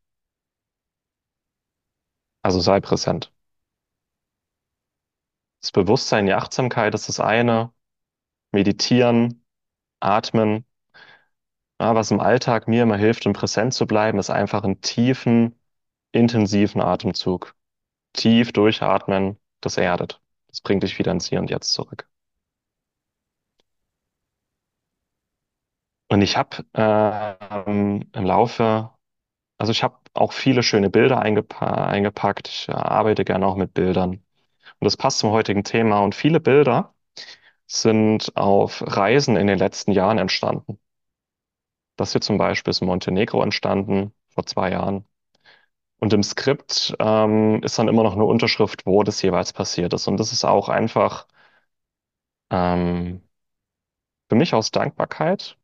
Also 2.43 2.61
sei 2.61 2.81
präsent. 2.81 3.31
Das 5.61 5.71
Bewusstsein, 5.73 6.25
die 6.27 6.33
Achtsamkeit 6.35 6.95
ist 6.95 7.09
das 7.09 7.21
eine. 7.21 7.73
Meditieren, 8.53 9.45
atmen. 10.01 10.67
Ja, 11.81 11.95
was 11.95 12.11
im 12.11 12.21
Alltag 12.21 12.69
mir 12.69 12.83
immer 12.83 12.97
hilft, 12.99 13.25
um 13.27 13.33
präsent 13.33 13.73
zu 13.75 13.87
bleiben, 13.87 14.19
ist 14.19 14.29
einfach 14.31 14.63
einen 14.63 14.81
tiefen, 14.83 15.59
intensiven 16.13 16.83
Atemzug. 16.83 17.56
Tief 18.17 18.53
durchatmen, 18.53 19.39
das 19.61 19.77
erdet. 19.79 20.21
Das 20.49 20.61
bringt 20.61 20.83
dich 20.83 20.99
wieder 20.99 21.13
ins 21.13 21.29
Hier 21.29 21.41
und 21.41 21.51
Jetzt 21.51 21.73
zurück. 21.73 22.09
Und 26.09 26.23
ich 26.23 26.37
habe 26.37 26.65
ähm, 26.75 28.09
im 28.13 28.25
Laufe, 28.25 28.91
also 29.59 29.73
ich 29.73 29.83
habe 29.83 29.99
auch 30.15 30.33
viele 30.33 30.63
schöne 30.63 30.91
Bilder 30.91 31.21
eingepa 31.21 31.87
eingepackt. 31.89 32.49
Ich 32.49 32.69
äh, 32.69 32.73
arbeite 32.73 33.25
gerne 33.25 33.47
auch 33.47 33.57
mit 33.57 33.75
Bildern. 33.75 34.13
Und 34.81 34.85
das 34.85 34.97
passt 34.97 35.19
zum 35.21 35.31
heutigen 35.33 35.65
Thema. 35.65 36.01
Und 36.01 36.15
viele 36.15 36.41
Bilder 36.41 36.95
sind 37.69 38.37
auf 38.37 38.83
Reisen 38.87 39.37
in 39.37 39.47
den 39.49 39.59
letzten 39.59 39.93
Jahren 39.93 40.19
entstanden. 40.19 40.79
Das 41.97 42.13
hier 42.13 42.21
zum 42.23 42.39
Beispiel 42.39 42.71
ist 42.71 42.81
in 42.81 42.87
Montenegro 42.89 43.43
entstanden, 43.43 44.13
vor 44.31 44.47
zwei 44.47 44.71
Jahren. 44.71 45.07
Und 45.99 46.13
im 46.13 46.23
Skript 46.23 46.95
ähm, 47.01 47.63
ist 47.63 47.79
dann 47.79 47.89
immer 47.89 48.03
noch 48.03 48.15
eine 48.15 48.25
Unterschrift, 48.25 48.87
wo 48.87 49.03
das 49.03 49.23
jeweils 49.23 49.53
passiert 49.53 49.93
ist. 49.95 50.09
Und 50.09 50.19
das 50.19 50.33
ist 50.33 50.45
auch 50.45 50.69
einfach 50.69 51.27
ähm, 52.51 53.23
für 54.29 54.37
mich 54.37 54.55
aus 54.55 54.71
Dankbarkeit, 54.71 55.59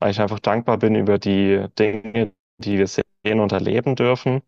weil 0.00 0.10
ich 0.12 0.20
einfach 0.20 0.40
dankbar 0.40 0.78
bin 0.78 0.94
über 0.96 1.18
die 1.18 1.66
Dinge, 1.78 2.34
die 2.58 2.78
wir 2.78 2.88
sehen 2.88 3.40
und 3.40 3.52
erleben 3.52 3.96
dürfen. 3.96 4.42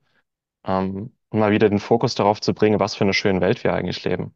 Ähm, 0.67 1.15
und 1.31 1.41
mal 1.41 1.53
wieder 1.53 1.69
den 1.71 1.81
Fokus 1.81 2.15
darauf 2.17 2.41
zu 2.41 2.55
bringen, 2.55 2.81
was 2.81 2.97
für 2.97 3.05
eine 3.05 3.15
schöne 3.15 3.41
Welt 3.43 3.65
wir 3.65 3.75
eigentlich 3.75 4.05
leben. 4.05 4.35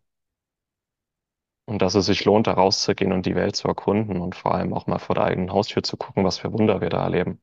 Und 1.66 1.82
dass 1.82 1.94
es 1.94 2.06
sich 2.06 2.24
lohnt, 2.24 2.48
da 2.48 2.54
rauszugehen 2.54 3.12
und 3.12 3.24
die 3.24 3.36
Welt 3.36 3.54
zu 3.54 3.68
erkunden 3.68 4.20
und 4.20 4.34
vor 4.34 4.54
allem 4.56 4.74
auch 4.74 4.88
mal 4.88 4.98
vor 4.98 5.14
der 5.14 5.22
eigenen 5.24 5.52
Haustür 5.52 5.84
zu 5.84 5.96
gucken, 5.96 6.24
was 6.24 6.38
für 6.38 6.52
Wunder 6.52 6.80
wir 6.80 6.88
da 6.90 7.04
erleben. 7.04 7.40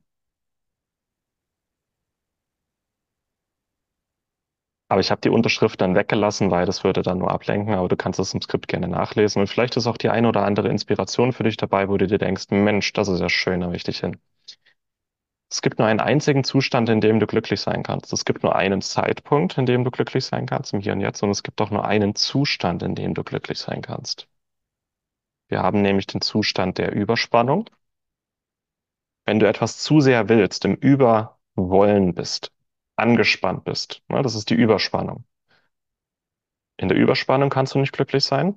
Aber 4.88 5.00
ich 5.00 5.10
habe 5.10 5.20
die 5.20 5.30
Unterschrift 5.30 5.80
dann 5.80 5.94
weggelassen, 5.96 6.50
weil 6.50 6.64
das 6.66 6.84
würde 6.84 7.02
dann 7.02 7.18
nur 7.18 7.30
ablenken, 7.30 7.74
aber 7.74 7.88
du 7.88 7.96
kannst 7.96 8.20
es 8.20 8.34
im 8.34 8.40
Skript 8.40 8.68
gerne 8.68 8.88
nachlesen. 8.88 9.40
Und 9.40 9.48
vielleicht 9.48 9.76
ist 9.76 9.86
auch 9.86 9.96
die 9.96 10.10
eine 10.10 10.28
oder 10.28 10.44
andere 10.44 10.68
Inspiration 10.68 11.32
für 11.32 11.42
dich 11.42 11.56
dabei, 11.56 11.88
wo 11.88 11.96
du 11.96 12.06
dir 12.06 12.18
denkst, 12.18 12.46
Mensch, 12.50 12.92
das 12.92 13.08
ist 13.08 13.20
ja 13.20 13.28
schön, 13.28 13.60
da 13.60 13.68
möchte 13.68 13.90
ich 13.90 13.98
hin. 14.00 14.16
Es 15.50 15.62
gibt 15.62 15.78
nur 15.78 15.88
einen 15.88 16.00
einzigen 16.00 16.44
Zustand, 16.44 16.88
in 16.88 17.00
dem 17.00 17.18
du 17.20 17.26
glücklich 17.26 17.60
sein 17.60 17.82
kannst. 17.82 18.12
Es 18.12 18.24
gibt 18.24 18.42
nur 18.42 18.54
einen 18.56 18.80
Zeitpunkt, 18.82 19.58
in 19.58 19.66
dem 19.66 19.84
du 19.84 19.90
glücklich 19.90 20.24
sein 20.24 20.46
kannst, 20.46 20.72
im 20.72 20.80
Hier 20.80 20.92
und 20.92 21.00
Jetzt. 21.00 21.22
Und 21.22 21.30
es 21.30 21.42
gibt 21.42 21.60
auch 21.60 21.70
nur 21.70 21.84
einen 21.84 22.14
Zustand, 22.14 22.82
in 22.82 22.94
dem 22.94 23.14
du 23.14 23.24
glücklich 23.24 23.58
sein 23.58 23.82
kannst. 23.82 24.28
Wir 25.48 25.62
haben 25.62 25.82
nämlich 25.82 26.06
den 26.06 26.20
Zustand 26.20 26.78
der 26.78 26.92
Überspannung. 26.94 27.68
Wenn 29.24 29.38
du 29.40 29.48
etwas 29.48 29.78
zu 29.78 30.00
sehr 30.00 30.28
willst, 30.28 30.64
im 30.64 30.74
Überwollen 30.74 32.14
bist, 32.14 32.52
angespannt 32.96 33.64
bist. 33.64 34.02
Ne? 34.08 34.22
Das 34.22 34.34
ist 34.34 34.50
die 34.50 34.54
Überspannung. 34.54 35.24
In 36.78 36.88
der 36.88 36.96
Überspannung 36.96 37.50
kannst 37.50 37.74
du 37.74 37.78
nicht 37.80 37.92
glücklich 37.92 38.24
sein. 38.24 38.56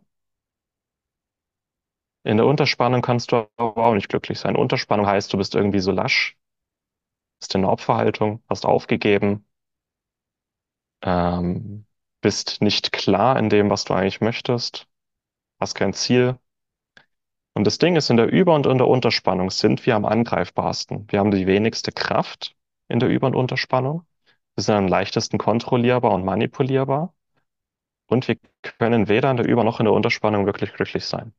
In 2.23 2.37
der 2.37 2.45
Unterspannung 2.45 3.01
kannst 3.01 3.33
du 3.33 3.49
aber 3.57 3.85
auch 3.85 3.93
nicht 3.93 4.07
glücklich 4.07 4.39
sein. 4.39 4.55
Unterspannung 4.55 5.05
heißt, 5.05 5.33
du 5.33 5.37
bist 5.37 5.53
irgendwie 5.53 5.79
so 5.81 5.91
lasch, 5.91 6.37
bist 7.39 7.53
in 7.55 7.61
der 7.63 7.71
Opferhaltung, 7.71 8.41
hast 8.49 8.65
aufgegeben, 8.65 9.45
ähm, 11.01 11.85
bist 12.21 12.61
nicht 12.61 12.91
klar 12.91 13.37
in 13.39 13.49
dem, 13.49 13.69
was 13.69 13.85
du 13.85 13.93
eigentlich 13.93 14.21
möchtest, 14.21 14.87
hast 15.59 15.75
kein 15.75 15.93
Ziel. 15.93 16.39
Und 17.53 17.65
das 17.67 17.77
Ding 17.77 17.95
ist, 17.95 18.09
in 18.09 18.17
der 18.17 18.25
Über- 18.31 18.55
und 18.55 18.65
in 18.65 18.79
der 18.79 18.87
Unterspannung 18.87 19.51
sind 19.51 19.85
wir 19.85 19.95
am 19.95 20.05
angreifbarsten. 20.05 21.05
Wir 21.11 21.19
haben 21.19 21.29
die 21.31 21.45
wenigste 21.45 21.91
Kraft 21.91 22.55
in 22.87 22.99
der 22.99 23.09
Über- 23.09 23.27
und 23.27 23.35
Unterspannung. 23.35 24.05
Wir 24.59 24.63
sind 24.63 24.75
am 24.75 24.87
leichtesten 24.89 25.37
kontrollierbar 25.37 26.11
und 26.11 26.25
manipulierbar. 26.25 27.13
Und 28.07 28.27
wir 28.27 28.35
können 28.77 29.07
weder 29.07 29.31
in 29.31 29.37
der 29.37 29.47
Über- 29.47 29.63
noch 29.63 29.79
in 29.79 29.85
der 29.85 29.93
Unterspannung 29.93 30.45
wirklich 30.45 30.73
glücklich 30.73 31.05
sein. 31.05 31.33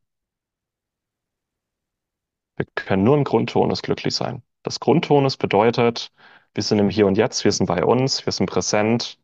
Wir 2.57 2.65
können 2.75 3.05
nur 3.05 3.19
im 3.19 3.25
Grundtonus 3.25 3.83
glücklich 3.83 4.15
sein. 4.15 4.43
Das 4.63 4.81
Grundtonus 4.81 5.37
bedeutet, 5.37 6.15
wir 6.55 6.63
sind 6.63 6.79
im 6.79 6.89
Hier 6.89 7.07
und 7.07 7.19
Jetzt, 7.19 7.45
wir 7.45 7.53
sind 7.53 7.67
bei 7.67 7.85
uns, 7.85 8.25
wir 8.25 8.33
sind 8.33 8.49
präsent, 8.49 9.21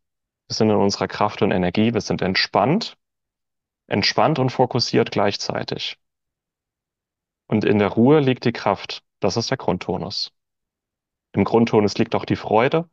wir 0.47 0.53
sind 0.53 0.69
in 0.69 0.75
unserer 0.75 1.07
Kraft 1.07 1.41
und 1.41 1.49
Energie, 1.49 1.95
wir 1.95 2.01
sind 2.01 2.21
entspannt, 2.21 2.99
entspannt 3.87 4.37
und 4.37 4.51
fokussiert 4.51 5.09
gleichzeitig. 5.09 5.97
Und 7.47 7.65
in 7.65 7.79
der 7.79 7.87
Ruhe 7.87 8.19
liegt 8.19 8.45
die 8.45 8.53
Kraft. 8.53 9.03
Das 9.21 9.37
ist 9.37 9.49
der 9.49 9.57
Grundtonus. 9.57 10.33
Im 11.31 11.45
Grundtonus 11.45 11.97
liegt 11.97 12.13
auch 12.13 12.25
die 12.25 12.35
Freude. 12.35 12.87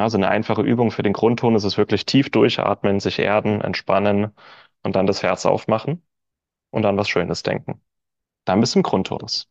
Also 0.00 0.16
eine 0.18 0.28
einfache 0.28 0.62
Übung 0.62 0.90
für 0.90 1.02
den 1.02 1.12
Grundtonus 1.12 1.64
ist 1.64 1.78
wirklich 1.78 2.06
tief 2.06 2.30
durchatmen, 2.30 3.00
sich 3.00 3.18
erden, 3.18 3.60
entspannen 3.60 4.32
und 4.82 4.96
dann 4.96 5.06
das 5.06 5.22
Herz 5.22 5.46
aufmachen. 5.46 6.02
und 6.70 6.86
an 6.86 6.96
was 6.98 7.08
Schönes 7.08 7.42
denken. 7.44 7.80
Dann 8.46 8.60
bist 8.60 8.74
du 8.74 8.80
im 8.80 8.84
Grundtonus. 8.84 9.48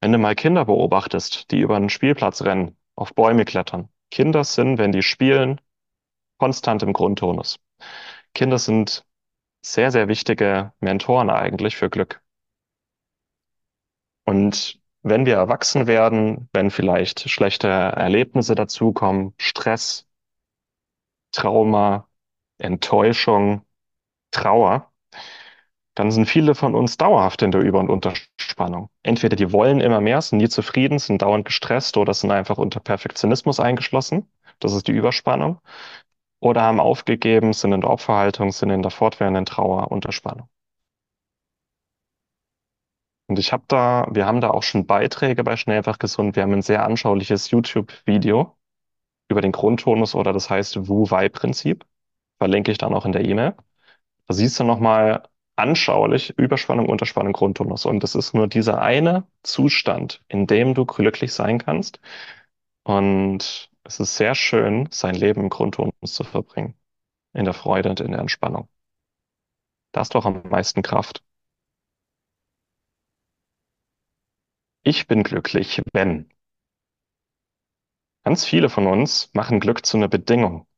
Wenn 0.00 0.12
du 0.12 0.18
mal 0.18 0.34
Kinder 0.36 0.64
beobachtest, 0.66 1.50
die 1.52 1.60
über 1.60 1.76
einen 1.76 1.90
Spielplatz 1.90 2.42
rennen, 2.42 2.76
auf 2.96 3.14
Bäume 3.14 3.44
klettern. 3.46 3.88
Kinder 4.10 4.44
sind, 4.44 4.78
wenn 4.78 4.92
die 4.92 5.02
spielen, 5.02 5.60
konstant 6.38 6.82
im 6.82 6.92
Grundtonus. 6.94 7.58
Kinder 8.34 8.58
sind 8.58 9.06
sehr, 9.62 9.90
sehr 9.92 10.08
wichtige 10.08 10.72
Mentoren 10.80 11.30
eigentlich 11.30 11.76
für 11.76 11.90
Glück. 11.90 12.22
Und 14.24 14.77
wenn 15.02 15.26
wir 15.26 15.36
erwachsen 15.36 15.86
werden, 15.86 16.48
wenn 16.52 16.70
vielleicht 16.70 17.28
schlechte 17.30 17.68
Erlebnisse 17.68 18.54
dazukommen, 18.54 19.34
Stress, 19.38 20.06
Trauma, 21.32 22.08
Enttäuschung, 22.58 23.62
Trauer, 24.30 24.92
dann 25.94 26.10
sind 26.12 26.26
viele 26.26 26.54
von 26.54 26.74
uns 26.74 26.96
dauerhaft 26.96 27.42
in 27.42 27.50
der 27.50 27.60
Über- 27.60 27.80
und 27.80 27.90
Unterspannung. 27.90 28.88
Entweder 29.02 29.36
die 29.36 29.52
wollen 29.52 29.80
immer 29.80 30.00
mehr, 30.00 30.22
sind 30.22 30.38
nie 30.38 30.48
zufrieden, 30.48 30.98
sind 30.98 31.22
dauernd 31.22 31.44
gestresst 31.44 31.96
oder 31.96 32.14
sind 32.14 32.30
einfach 32.30 32.56
unter 32.58 32.80
Perfektionismus 32.80 33.58
eingeschlossen. 33.58 34.30
Das 34.60 34.74
ist 34.74 34.86
die 34.86 34.92
Überspannung. 34.92 35.60
Oder 36.40 36.62
haben 36.62 36.80
aufgegeben, 36.80 37.52
sind 37.52 37.72
in 37.72 37.80
der 37.80 37.90
Opferhaltung, 37.90 38.52
sind 38.52 38.70
in 38.70 38.82
der 38.82 38.92
fortwährenden 38.92 39.44
Trauer, 39.44 39.90
Unterspannung. 39.90 40.48
Und 43.28 43.38
ich 43.38 43.52
habe 43.52 43.64
da, 43.68 44.08
wir 44.10 44.26
haben 44.26 44.40
da 44.40 44.50
auch 44.50 44.62
schon 44.62 44.86
Beiträge 44.86 45.44
bei 45.44 45.56
Schnellfach 45.56 45.98
gesund. 45.98 46.34
Wir 46.36 46.42
haben 46.44 46.52
ein 46.54 46.62
sehr 46.62 46.84
anschauliches 46.84 47.50
YouTube-Video 47.50 48.56
über 49.28 49.42
den 49.42 49.52
Grundtonus 49.52 50.14
oder 50.14 50.32
das 50.32 50.50
heißt 50.50 50.88
Wu-Wei-Prinzip. 50.88 51.86
Verlinke 52.38 52.72
ich 52.72 52.78
dann 52.78 52.94
auch 52.94 53.06
in 53.06 53.12
der 53.12 53.24
E-Mail. 53.24 53.54
Da 54.28 54.34
siehst 54.34 54.60
du 54.60 54.64
nochmal 54.64 55.24
anschaulich 55.56 56.38
Überspannung, 56.38 56.88
Unterspannung, 56.88 57.32
Grundtonus. 57.34 57.86
Und 57.86 58.02
das 58.02 58.14
ist 58.14 58.34
nur 58.34 58.48
dieser 58.48 58.82
eine 58.82 59.26
Zustand, 59.42 60.22
in 60.28 60.46
dem 60.46 60.74
du 60.74 60.86
glücklich 60.86 61.32
sein 61.34 61.58
kannst. 61.58 62.00
Und 62.84 63.70
es 63.84 64.00
ist 64.00 64.16
sehr 64.16 64.34
schön, 64.34 64.88
sein 64.92 65.14
Leben 65.14 65.42
im 65.42 65.50
Grundtonus 65.50 65.92
zu 66.04 66.24
verbringen. 66.24 66.74
In 67.34 67.44
der 67.44 67.54
Freude 67.54 67.90
und 67.90 68.00
in 68.00 68.12
der 68.12 68.20
Entspannung. 68.20 68.68
Da 69.92 70.00
hast 70.00 70.14
du 70.14 70.18
auch 70.18 70.24
am 70.26 70.42
meisten 70.48 70.82
Kraft. 70.82 71.22
Ich 74.82 75.06
bin 75.06 75.22
glücklich, 75.22 75.82
wenn. 75.92 76.32
Ganz 78.22 78.44
viele 78.44 78.68
von 78.68 78.86
uns 78.86 79.28
machen 79.34 79.58
Glück 79.58 79.84
zu 79.84 79.96
einer 79.96 80.06
Bedingung. 80.06 80.68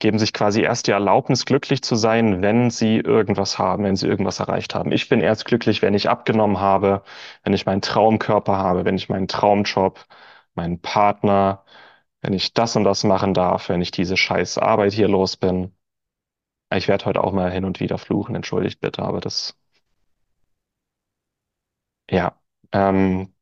Geben 0.00 0.18
sich 0.18 0.32
quasi 0.32 0.60
erst 0.62 0.86
die 0.86 0.90
Erlaubnis, 0.92 1.46
glücklich 1.46 1.82
zu 1.82 1.94
sein, 1.96 2.42
wenn 2.42 2.70
sie 2.70 2.96
irgendwas 2.98 3.58
haben, 3.58 3.84
wenn 3.84 3.96
sie 3.96 4.06
irgendwas 4.06 4.38
erreicht 4.40 4.74
haben. 4.74 4.92
Ich 4.92 5.08
bin 5.08 5.20
erst 5.20 5.46
glücklich, 5.46 5.80
wenn 5.82 5.94
ich 5.94 6.08
abgenommen 6.10 6.58
habe, 6.60 7.02
wenn 7.42 7.54
ich 7.54 7.64
meinen 7.66 7.80
Traumkörper 7.82 8.56
habe, 8.56 8.84
wenn 8.84 8.96
ich 8.96 9.08
meinen 9.08 9.28
Traumjob, 9.28 10.04
meinen 10.54 10.80
Partner, 10.80 11.64
wenn 12.22 12.32
ich 12.34 12.54
das 12.54 12.76
und 12.76 12.84
das 12.84 13.04
machen 13.04 13.34
darf, 13.34 13.68
wenn 13.68 13.80
ich 13.82 13.90
diese 13.92 14.16
scheiß 14.16 14.58
Arbeit 14.58 14.92
hier 14.92 15.08
los 15.08 15.36
bin. 15.36 15.74
Ich 16.74 16.88
werde 16.88 17.06
heute 17.06 17.24
auch 17.24 17.32
mal 17.32 17.50
hin 17.50 17.64
und 17.64 17.80
wieder 17.80 17.96
fluchen, 17.98 18.34
entschuldigt 18.34 18.80
bitte, 18.80 19.02
aber 19.02 19.20
das, 19.20 19.56
ja. 22.10 22.38
Ähm, 22.72 23.34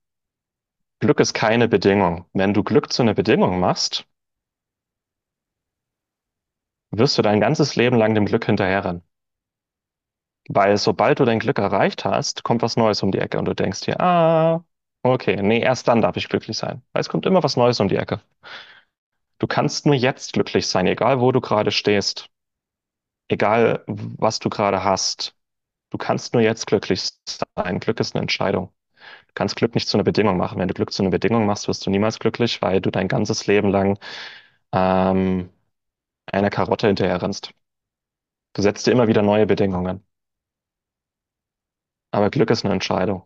Glück 1.01 1.21
ist 1.21 1.35
keine 1.35 1.69
Bedingung. 1.69 2.25
Wenn 2.33 2.55
du 2.55 2.65
Glück 2.65 2.91
zu 2.95 3.03
einer 3.03 3.13
Bedingung 3.13 3.61
machst, 3.61 4.07
wirst 6.93 7.19
du 7.19 7.23
dein 7.23 7.41
ganzes 7.41 7.75
Leben 7.77 7.97
lang 7.99 8.15
dem 8.15 8.25
Glück 8.25 8.45
hinterherrennen. 8.47 9.03
Weil 10.49 10.77
sobald 10.79 11.19
du 11.21 11.25
dein 11.25 11.39
Glück 11.39 11.59
erreicht 11.59 12.05
hast, 12.05 12.43
kommt 12.45 12.63
was 12.63 12.77
Neues 12.77 13.03
um 13.03 13.13
die 13.13 13.19
Ecke 13.19 13.39
und 13.39 13.45
du 13.47 13.55
denkst 13.55 13.81
dir, 13.83 14.01
ah, 14.01 14.65
okay, 15.03 15.41
nee, 15.43 15.61
erst 15.61 15.89
dann 15.89 16.01
darf 16.03 16.17
ich 16.17 16.29
glücklich 16.29 16.57
sein. 16.59 16.83
Weil 16.93 17.01
es 17.01 17.09
kommt 17.09 17.27
immer 17.27 17.43
was 17.43 17.57
Neues 17.57 17.81
um 17.81 17.89
die 17.89 17.97
Ecke. 17.97 18.21
Du 19.39 19.47
kannst 19.47 19.85
nur 19.85 19.95
jetzt 19.95 20.33
glücklich 20.33 20.67
sein, 20.67 20.87
egal 20.87 21.21
wo 21.21 21.33
du 21.33 21.41
gerade 21.43 21.71
stehst, 21.71 22.31
egal 23.29 23.85
was 23.87 24.39
du 24.39 24.51
gerade 24.51 24.85
hast. 24.85 25.37
Du 25.93 25.99
kannst 25.99 26.33
nur 26.33 26.43
jetzt 26.43 26.67
glücklich 26.67 27.11
sein. 27.29 27.79
Glück 27.79 28.01
ist 28.01 28.15
eine 28.15 28.23
Entscheidung. 28.23 28.73
Du 29.29 29.35
kannst 29.35 29.57
Glück 29.57 29.75
nicht 29.75 29.89
zu 29.89 29.97
einer 29.99 30.05
Bedingung 30.05 30.39
machen. 30.39 30.59
Wenn 30.59 30.69
du 30.69 30.75
Glück 30.75 30.93
zu 30.93 31.03
einer 31.03 31.11
Bedingung 31.11 31.47
machst, 31.47 31.69
wirst 31.69 31.85
du 31.87 31.91
niemals 31.91 32.19
glücklich, 32.19 32.63
weil 32.63 32.81
du 32.81 32.91
dein 32.91 33.09
ganzes 33.09 33.47
Leben 33.47 33.71
lang 33.71 33.99
ähm, 34.73 35.51
einer 36.27 36.51
Karotte 36.51 36.89
hinterherrennst. 36.89 37.53
Du 38.55 38.63
setzt 38.63 38.87
dir 38.87 38.93
immer 38.93 39.09
wieder 39.09 39.23
neue 39.23 39.47
Bedingungen. 39.47 40.05
Aber 42.13 42.31
Glück 42.31 42.51
ist 42.51 42.65
eine 42.65 42.73
Entscheidung. 42.75 43.25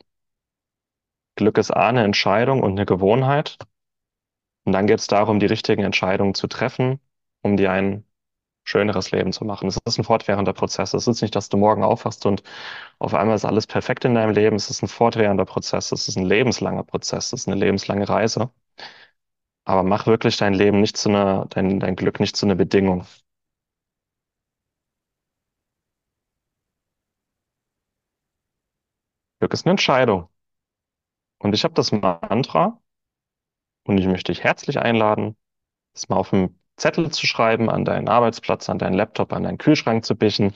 Glück 1.37 1.59
ist 1.59 1.71
A, 1.71 1.89
eine 1.89 2.05
Entscheidung 2.05 2.63
und 2.63 2.73
eine 2.73 2.87
Gewohnheit. 2.87 3.59
Und 4.65 4.73
dann 4.73 4.87
geht 4.87 5.01
es 5.01 5.07
darum, 5.07 5.39
die 5.41 5.47
richtigen 5.47 5.83
Entscheidungen 5.85 6.35
zu 6.35 6.49
treffen, 6.49 7.01
um 7.43 7.57
dir 7.57 7.71
ein 7.73 8.06
schöneres 8.67 9.13
Leben 9.13 9.33
zu 9.33 9.45
machen. 9.47 9.69
Es 9.69 9.79
ist 9.87 9.99
ein 9.99 10.05
fortwährender 10.05 10.53
Prozess. 10.55 10.95
Es 10.95 11.07
ist 11.09 11.23
nicht, 11.23 11.37
dass 11.37 11.49
du 11.51 11.57
morgen 11.59 11.85
aufwachst 11.85 12.27
und 12.27 12.43
auf 13.01 13.15
einmal 13.15 13.37
ist 13.37 13.45
alles 13.47 13.67
perfekt 13.67 14.05
in 14.07 14.15
deinem 14.15 14.33
Leben. 14.35 14.57
Es 14.57 14.71
ist 14.71 14.83
ein 14.83 14.89
fortwährender 14.89 15.45
Prozess. 15.47 15.93
Es 15.93 16.09
ist 16.09 16.17
ein 16.19 16.27
lebenslanger 16.27 16.85
Prozess. 16.85 17.29
Es 17.29 17.43
ist 17.43 17.49
eine 17.49 17.57
lebenslange 17.59 18.09
Reise. 18.09 18.51
Aber 19.65 19.83
mach 19.83 20.07
wirklich 20.07 20.37
dein 20.39 20.55
Leben 20.55 20.81
nicht 20.81 20.97
zu 20.97 21.09
einer, 21.11 21.45
dein, 21.51 21.79
dein 21.81 21.95
Glück 21.97 22.21
nicht 22.21 22.37
zu 22.37 22.47
einer 22.47 22.55
Bedingung. 22.55 23.05
Glück 29.39 29.55
ist 29.55 29.65
eine 29.67 29.71
Entscheidung. 29.73 30.29
Und 31.39 31.55
ich 31.55 31.65
habe 31.65 31.73
das 31.75 31.93
Mantra 31.93 32.79
und 33.85 33.99
ich 33.99 34.07
möchte 34.07 34.33
dich 34.33 34.43
herzlich 34.45 34.79
einladen, 34.81 35.37
das 35.95 36.09
mal 36.11 36.17
auf 36.19 36.33
einen 36.35 36.56
Zettel 36.77 37.11
zu 37.11 37.27
schreiben, 37.27 37.71
an 37.71 37.85
deinen 37.85 38.09
Arbeitsplatz, 38.09 38.69
an 38.69 38.79
deinen 38.79 38.95
Laptop, 38.95 39.33
an 39.33 39.45
deinen 39.45 39.59
Kühlschrank 39.59 40.05
zu 40.05 40.15
bichen. 40.17 40.55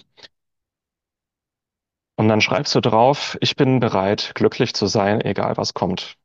Und 2.16 2.28
dann 2.28 2.40
schreibst 2.40 2.74
du 2.74 2.80
drauf, 2.80 3.38
ich 3.40 3.56
bin 3.56 3.80
bereit, 3.80 4.32
glücklich 4.34 4.74
zu 4.74 4.86
sein, 4.86 5.20
egal 5.22 5.56
was 5.56 5.72
kommt. 5.72 6.18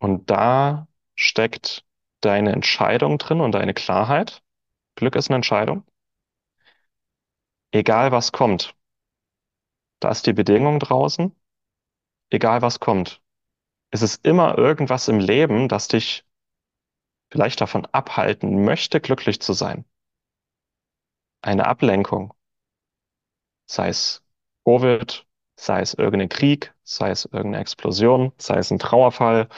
Und 0.00 0.30
da 0.30 0.88
steckt 1.14 1.84
deine 2.20 2.52
Entscheidung 2.52 3.18
drin 3.18 3.40
und 3.40 3.52
deine 3.52 3.74
Klarheit. 3.74 4.42
Glück 4.96 5.14
ist 5.14 5.30
eine 5.30 5.36
Entscheidung. 5.36 5.84
Egal 7.70 8.12
was 8.12 8.32
kommt. 8.32 8.74
Da 10.00 10.10
ist 10.10 10.26
die 10.26 10.32
Bedingung 10.32 10.80
draußen. 10.80 11.34
Egal 12.30 12.62
was 12.62 12.80
kommt. 12.80 13.22
Es 13.90 14.02
ist 14.02 14.26
immer 14.26 14.58
irgendwas 14.58 15.08
im 15.08 15.18
Leben, 15.18 15.68
das 15.68 15.88
dich 15.88 16.24
vielleicht 17.30 17.60
davon 17.60 17.86
abhalten 17.86 18.64
möchte, 18.64 19.00
glücklich 19.00 19.40
zu 19.40 19.52
sein. 19.54 19.84
Eine 21.42 21.66
Ablenkung. 21.66 22.32
Sei 23.66 23.88
es 23.90 24.22
Covid, 24.64 25.24
sei 25.56 25.80
es 25.80 25.94
irgendein 25.94 26.28
Krieg, 26.28 26.74
sei 26.84 27.10
es 27.10 27.24
irgendeine 27.26 27.58
Explosion, 27.60 28.32
sei 28.38 28.58
es 28.58 28.70
ein 28.70 28.78
Trauerfall, 28.80 29.48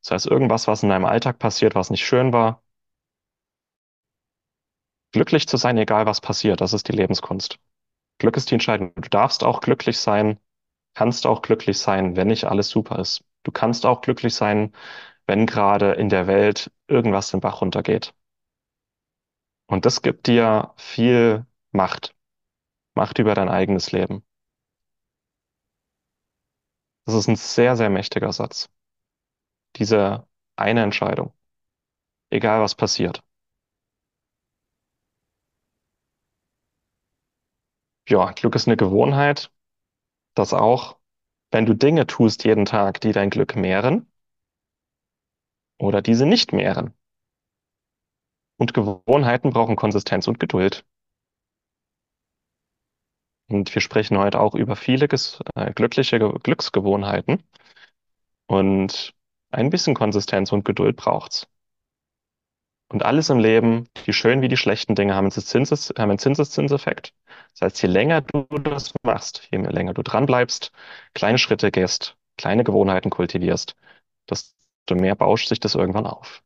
sei 0.00 0.14
es 0.16 0.26
irgendwas, 0.26 0.66
was 0.68 0.82
in 0.82 0.88
deinem 0.90 1.04
Alltag 1.06 1.38
passiert, 1.38 1.74
was 1.74 1.90
nicht 1.90 2.04
schön 2.06 2.32
war. 2.32 2.62
Glücklich 5.12 5.46
zu 5.48 5.56
sein, 5.56 5.76
egal 5.78 6.06
was 6.06 6.20
passiert, 6.20 6.60
das 6.60 6.72
ist 6.72 6.88
die 6.88 6.92
Lebenskunst. 6.92 7.58
Glück 8.18 8.36
ist 8.36 8.50
die 8.50 8.54
Entscheidung. 8.56 8.92
Du 8.96 9.08
darfst 9.10 9.44
auch 9.44 9.60
glücklich 9.60 9.98
sein, 9.98 10.38
kannst 10.94 11.26
auch 11.26 11.42
glücklich 11.42 11.78
sein, 11.78 12.16
wenn 12.16 12.28
nicht 12.28 12.44
alles 12.46 12.70
super 12.70 12.98
ist. 13.00 13.24
Du 13.44 13.52
kannst 13.52 13.86
auch 13.86 14.02
glücklich 14.02 14.34
sein, 14.34 14.72
wenn 15.26 15.46
gerade 15.46 15.92
in 15.94 16.08
der 16.10 16.26
Welt 16.28 16.72
irgendwas 16.90 17.30
den 17.30 17.40
Bach 17.40 17.60
runtergeht. 17.62 18.14
Und 19.66 19.86
das 19.86 20.02
gibt 20.02 20.26
dir 20.26 20.74
viel 20.76 21.46
Macht. 21.72 22.14
Macht 22.94 23.18
über 23.20 23.34
dein 23.34 23.48
eigenes 23.50 23.92
Leben. 23.92 24.24
Das 27.04 27.14
ist 27.14 27.28
ein 27.28 27.36
sehr, 27.36 27.76
sehr 27.76 27.90
mächtiger 27.90 28.32
Satz. 28.32 28.70
Diese 29.76 30.28
eine 30.56 30.82
Entscheidung. 30.84 31.32
Egal 32.30 32.60
was 32.62 32.74
passiert. 32.76 33.22
Ja, 38.08 38.32
Glück 38.32 38.54
ist 38.56 38.66
eine 38.66 38.76
Gewohnheit, 38.76 39.50
dass 40.34 40.54
auch, 40.54 40.98
wenn 41.52 41.66
du 41.66 41.74
Dinge 41.74 42.06
tust 42.08 42.44
jeden 42.44 42.66
Tag, 42.66 43.00
die 43.02 43.12
dein 43.12 43.30
Glück 43.30 43.56
mehren 43.56 44.09
oder 45.80 46.00
diese 46.00 46.26
nicht 46.26 46.52
mehren. 46.52 46.94
Und 48.58 48.74
Gewohnheiten 48.74 49.50
brauchen 49.50 49.74
Konsistenz 49.74 50.28
und 50.28 50.38
Geduld. 50.38 50.84
Und 53.50 53.74
wir 53.74 53.82
sprechen 53.82 54.16
heute 54.16 54.40
auch 54.40 54.54
über 54.54 54.76
viele 54.76 55.06
äh, 55.54 55.72
glückliche 55.74 56.18
Ge- 56.18 56.38
Glücksgewohnheiten. 56.42 57.42
Und 58.48 59.14
ein 59.50 59.70
bisschen 59.70 59.94
Konsistenz 59.94 60.52
und 60.52 60.66
Geduld 60.66 60.96
braucht's. 60.96 61.48
Und 62.92 63.04
alles 63.04 63.30
im 63.30 63.38
Leben, 63.38 63.86
die 64.06 64.12
schönen 64.12 64.42
wie 64.42 64.48
die 64.48 64.56
schlechten 64.56 64.94
Dinge, 64.96 65.14
haben 65.14 65.26
einen 65.26 65.30
Zinses, 65.30 65.92
haben 65.96 66.10
einen 66.10 66.18
Zinseszinseffekt. 66.18 67.14
Das 67.52 67.60
heißt, 67.62 67.82
je 67.82 67.88
länger 67.88 68.20
du 68.20 68.42
das 68.58 68.92
machst, 69.04 69.46
je 69.52 69.58
länger 69.58 69.94
du 69.94 70.02
dranbleibst, 70.02 70.72
kleine 71.14 71.38
Schritte 71.38 71.70
gehst, 71.70 72.16
kleine 72.36 72.64
Gewohnheiten 72.64 73.10
kultivierst, 73.10 73.76
desto 74.88 75.00
mehr 75.00 75.14
bauscht 75.14 75.48
sich 75.48 75.60
das 75.60 75.74
irgendwann 75.74 76.06
auf. 76.06 76.42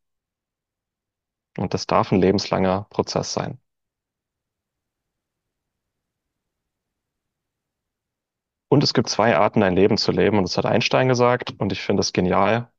Und 1.59 1.75
das 1.75 1.87
darf 1.89 2.13
ein 2.13 2.21
lebenslanger 2.21 2.87
Prozess 2.91 3.33
sein. 3.33 3.59
Und 8.69 8.83
es 8.83 8.93
gibt 8.95 9.09
zwei 9.09 9.37
Arten, 9.37 9.61
dein 9.61 9.75
Leben 9.77 9.97
zu 9.97 10.11
leben. 10.13 10.37
Und 10.39 10.45
das 10.45 10.57
hat 10.59 10.67
Einstein 10.67 11.09
gesagt. 11.09 11.55
Und 11.59 11.73
ich 11.73 11.81
finde 11.81 12.01
es 12.01 12.13
genial. 12.13 12.71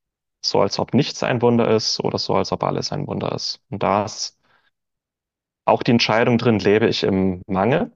So 0.44 0.62
als 0.62 0.78
ob 0.80 0.94
nichts 0.94 1.24
ein 1.24 1.42
Wunder 1.42 1.70
ist 1.70 2.00
oder 2.02 2.18
so 2.20 2.36
als 2.36 2.52
ob 2.52 2.64
alles 2.64 2.92
ein 2.92 3.08
Wunder 3.08 3.32
ist. 3.34 3.62
Und 3.70 3.82
da 3.84 4.06
ist 4.06 4.38
auch 5.66 5.84
die 5.84 5.92
Entscheidung 5.92 6.38
drin, 6.38 6.60
lebe 6.60 6.88
ich 6.88 7.04
im 7.04 7.42
Mangel? 7.48 7.92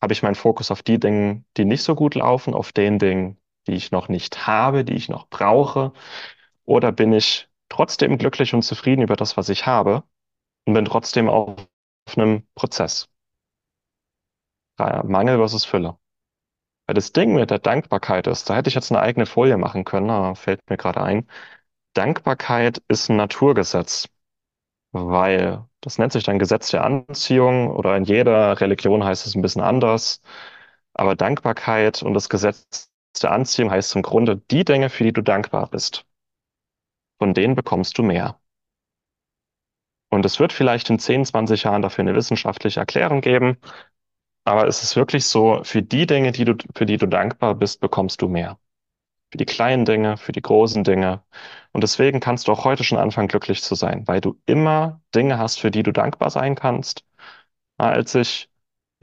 Habe 0.00 0.12
ich 0.12 0.22
meinen 0.22 0.34
Fokus 0.36 0.70
auf 0.70 0.82
die 0.84 1.00
Dinge, 1.00 1.44
die 1.56 1.64
nicht 1.64 1.82
so 1.82 1.94
gut 1.96 2.14
laufen, 2.14 2.54
auf 2.54 2.72
den 2.72 2.98
Dingen, 3.00 3.38
die 3.66 3.72
ich 3.74 3.90
noch 3.92 4.08
nicht 4.08 4.46
habe, 4.46 4.84
die 4.84 4.94
ich 4.94 5.08
noch 5.08 5.28
brauche? 5.28 5.92
Oder 6.64 6.92
bin 6.92 7.12
ich 7.12 7.48
trotzdem 7.68 8.18
glücklich 8.18 8.54
und 8.54 8.62
zufrieden 8.62 9.02
über 9.02 9.16
das, 9.16 9.36
was 9.36 9.48
ich 9.48 9.66
habe 9.66 10.04
und 10.66 10.74
bin 10.74 10.84
trotzdem 10.86 11.28
auf 11.28 11.56
einem 12.16 12.46
Prozess? 12.54 13.08
Mangel 14.78 15.36
versus 15.38 15.64
Fülle. 15.64 15.98
Weil 16.86 16.94
das 16.94 17.12
Ding 17.12 17.34
mit 17.34 17.50
der 17.50 17.58
Dankbarkeit 17.58 18.26
ist, 18.26 18.50
da 18.50 18.56
hätte 18.56 18.68
ich 18.68 18.74
jetzt 18.74 18.92
eine 18.92 19.00
eigene 19.00 19.26
Folie 19.26 19.56
machen 19.56 19.84
können, 19.84 20.10
aber 20.10 20.36
fällt 20.36 20.68
mir 20.70 20.76
gerade 20.76 21.02
ein. 21.02 21.28
Dankbarkeit 21.94 22.82
ist 22.88 23.10
ein 23.10 23.16
Naturgesetz, 23.16 24.08
weil 24.92 25.66
das 25.80 25.98
nennt 25.98 26.12
sich 26.12 26.24
dann 26.24 26.38
Gesetz 26.38 26.70
der 26.70 26.84
Anziehung 26.84 27.70
oder 27.70 27.96
in 27.96 28.04
jeder 28.04 28.60
Religion 28.60 29.04
heißt 29.04 29.26
es 29.26 29.34
ein 29.36 29.42
bisschen 29.42 29.62
anders. 29.62 30.22
Aber 30.94 31.16
Dankbarkeit 31.16 32.02
und 32.02 32.14
das 32.14 32.28
Gesetz 32.30 32.90
der 33.22 33.32
Anziehung 33.32 33.70
heißt 33.70 33.94
im 33.96 34.02
Grunde, 34.02 34.36
die 34.50 34.64
Dinge, 34.64 34.90
für 34.90 35.04
die 35.04 35.12
du 35.12 35.22
dankbar 35.22 35.68
bist, 35.70 36.06
von 37.18 37.34
denen 37.34 37.54
bekommst 37.56 37.98
du 37.98 38.02
mehr. 38.04 38.38
Und 40.10 40.24
es 40.24 40.38
wird 40.38 40.52
vielleicht 40.52 40.90
in 40.90 40.98
10, 40.98 41.24
20 41.24 41.64
Jahren 41.64 41.82
dafür 41.82 42.02
eine 42.02 42.14
wissenschaftliche 42.14 42.80
Erklärung 42.80 43.20
geben, 43.20 43.58
aber 44.44 44.66
es 44.68 44.82
ist 44.82 44.96
wirklich 44.96 45.26
so, 45.26 45.62
für 45.64 45.82
die 45.82 46.06
Dinge, 46.06 46.32
die 46.32 46.44
du, 46.44 46.56
für 46.74 46.86
die 46.86 46.98
du 46.98 47.06
dankbar 47.08 47.54
bist, 47.54 47.80
bekommst 47.80 48.22
du 48.22 48.28
mehr. 48.28 48.58
Für 49.32 49.38
die 49.38 49.46
kleinen 49.46 49.84
Dinge, 49.86 50.16
für 50.18 50.32
die 50.32 50.42
großen 50.42 50.84
Dinge. 50.84 51.22
Und 51.72 51.82
deswegen 51.84 52.20
kannst 52.20 52.48
du 52.48 52.52
auch 52.52 52.64
heute 52.64 52.84
schon 52.84 52.98
anfangen, 52.98 53.28
glücklich 53.28 53.62
zu 53.62 53.74
sein, 53.76 54.06
weil 54.08 54.20
du 54.20 54.40
immer 54.46 55.02
Dinge 55.14 55.38
hast, 55.38 55.60
für 55.60 55.70
die 55.70 55.82
du 55.82 55.92
dankbar 55.92 56.30
sein 56.30 56.54
kannst. 56.56 57.04
Als 57.78 58.14
ich 58.16 58.50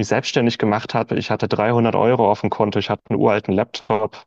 mich 0.01 0.07
selbstständig 0.09 0.57
gemacht 0.57 0.93
habe, 0.95 1.15
ich 1.17 1.31
hatte 1.31 1.47
300 1.47 1.95
Euro 1.95 2.29
auf 2.31 2.41
dem 2.41 2.49
Konto, 2.49 2.79
ich 2.79 2.89
hatte 2.89 3.03
einen 3.09 3.19
uralten 3.21 3.53
Laptop, 3.53 4.25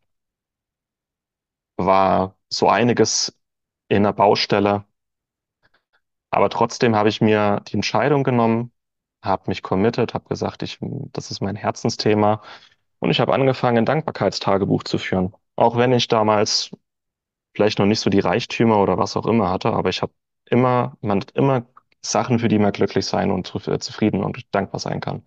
war 1.76 2.37
so 2.48 2.68
einiges 2.68 3.37
in 3.88 4.02
der 4.04 4.12
Baustelle. 4.12 4.84
Aber 6.30 6.50
trotzdem 6.50 6.96
habe 6.96 7.08
ich 7.08 7.20
mir 7.20 7.60
die 7.68 7.74
Entscheidung 7.74 8.24
genommen, 8.24 8.72
habe 9.22 9.44
mich 9.48 9.62
committed, 9.62 10.14
habe 10.14 10.28
gesagt, 10.28 10.62
ich, 10.62 10.78
das 11.12 11.30
ist 11.30 11.40
mein 11.40 11.56
Herzensthema. 11.56 12.42
Und 13.00 13.10
ich 13.10 13.20
habe 13.20 13.34
angefangen, 13.34 13.78
ein 13.78 13.87
Dankbarkeitstagebuch 13.87 14.84
zu 14.84 14.98
führen. 14.98 15.34
Auch 15.56 15.76
wenn 15.76 15.92
ich 15.92 16.08
damals 16.08 16.70
vielleicht 17.56 17.78
noch 17.80 17.87
nicht 17.87 18.00
so 18.00 18.10
die 18.10 18.20
Reichtümer 18.20 18.80
oder 18.80 18.98
was 18.98 19.16
auch 19.16 19.26
immer 19.26 19.50
hatte, 19.50 19.72
aber 19.72 19.90
ich 19.90 20.02
habe 20.02 20.12
immer, 20.46 20.96
man 21.02 21.20
hat 21.22 21.32
immer 21.32 21.66
Sachen, 22.11 22.38
für 22.38 22.49
die 22.49 22.59
man 22.59 22.73
glücklich 22.73 23.07
sein 23.07 23.31
und 23.31 23.47
zufrieden 23.47 24.23
und 24.25 24.47
dankbar 24.55 24.81
sein 24.81 25.01
kann. 25.01 25.23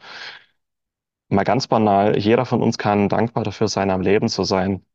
Mal 1.29 1.43
ganz 1.45 1.67
banal, 1.67 2.17
jeder 2.17 2.45
von 2.45 2.61
uns 2.61 2.77
kann 2.77 3.07
dankbar 3.09 3.43
dafür 3.45 3.67
sein, 3.69 3.91
am 3.91 4.01
Leben 4.01 4.27
zu 4.29 4.43
sein, 4.43 4.85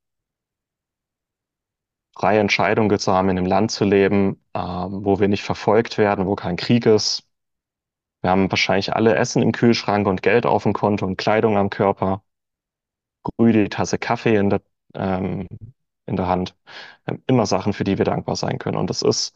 freie 2.14 2.40
Entscheidungen 2.40 2.98
zu 2.98 3.12
haben, 3.12 3.28
in 3.30 3.38
einem 3.38 3.46
Land 3.46 3.70
zu 3.70 3.84
leben, 3.84 4.42
ähm, 4.54 5.04
wo 5.04 5.18
wir 5.20 5.28
nicht 5.28 5.42
verfolgt 5.44 5.98
werden, 5.98 6.26
wo 6.26 6.34
kein 6.34 6.56
Krieg 6.56 6.86
ist. 6.86 7.26
Wir 8.22 8.30
haben 8.30 8.50
wahrscheinlich 8.50 8.94
alle 8.94 9.14
Essen 9.16 9.42
im 9.42 9.52
Kühlschrank 9.52 10.06
und 10.06 10.22
Geld 10.22 10.46
auf 10.46 10.64
dem 10.64 10.72
Konto 10.72 11.06
und 11.06 11.16
Kleidung 11.18 11.56
am 11.58 11.70
Körper. 11.70 12.22
Grüne 13.22 13.68
Tasse 13.68 13.98
Kaffee 13.98 14.36
in 14.36 14.50
der, 14.50 14.62
ähm, 14.94 15.48
in 16.06 16.16
der 16.16 16.26
Hand. 16.28 16.56
Wir 17.04 17.14
haben 17.14 17.22
immer 17.26 17.46
Sachen, 17.46 17.72
für 17.72 17.84
die 17.84 17.98
wir 17.98 18.04
dankbar 18.04 18.36
sein 18.36 18.58
können. 18.58 18.76
Und 18.76 18.90
das 18.90 19.02
ist, 19.02 19.34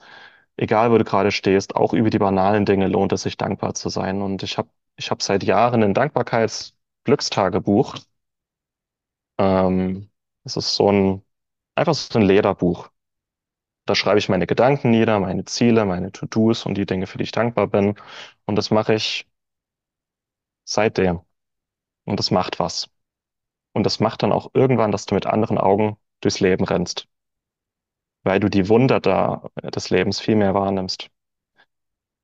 egal 0.56 0.90
wo 0.90 0.98
du 0.98 1.04
gerade 1.04 1.30
stehst, 1.32 1.76
auch 1.76 1.92
über 1.92 2.10
die 2.10 2.18
banalen 2.18 2.64
Dinge 2.66 2.88
lohnt 2.88 3.12
es 3.12 3.22
sich 3.22 3.36
dankbar 3.36 3.74
zu 3.74 3.88
sein. 3.88 4.22
Und 4.22 4.42
ich 4.42 4.58
habe 4.58 4.68
ich 4.96 5.10
hab 5.10 5.22
seit 5.22 5.42
Jahren 5.44 5.82
ein 5.82 5.94
Dankbarkeits-Glückstagebuch. 5.94 7.94
Ähm, 9.38 10.10
es 10.44 10.56
ist 10.56 10.74
so 10.74 10.90
ein, 10.90 11.22
einfach 11.74 11.94
so 11.94 12.18
ein 12.18 12.24
Lederbuch. 12.26 12.90
Da 13.86 13.94
schreibe 13.94 14.18
ich 14.18 14.28
meine 14.28 14.46
Gedanken 14.46 14.90
nieder, 14.90 15.18
meine 15.20 15.44
Ziele, 15.46 15.84
meine 15.86 16.12
To-Dos 16.12 16.66
und 16.66 16.74
die 16.76 16.84
Dinge, 16.86 17.06
für 17.06 17.16
die 17.18 17.24
ich 17.24 17.32
dankbar 17.32 17.68
bin. 17.68 17.94
Und 18.46 18.56
das 18.56 18.70
mache 18.70 18.94
ich 18.94 19.26
seitdem. 20.64 21.20
Und 22.04 22.18
das 22.20 22.30
macht 22.30 22.58
was. 22.60 22.88
Und 23.74 23.84
das 23.84 24.00
macht 24.00 24.22
dann 24.24 24.32
auch 24.32 24.50
irgendwann, 24.54 24.90
dass 24.92 25.06
du 25.06 25.14
mit 25.14 25.26
anderen 25.26 25.56
Augen 25.58 25.96
durchs 26.20 26.40
Leben 26.40 26.64
rennst. 26.64 27.06
Weil 28.26 28.40
du 28.40 28.48
die 28.50 28.68
Wunder 28.68 29.00
da 29.00 29.48
des 29.62 29.90
Lebens 29.90 30.20
viel 30.20 30.36
mehr 30.36 30.52
wahrnimmst. 30.52 31.10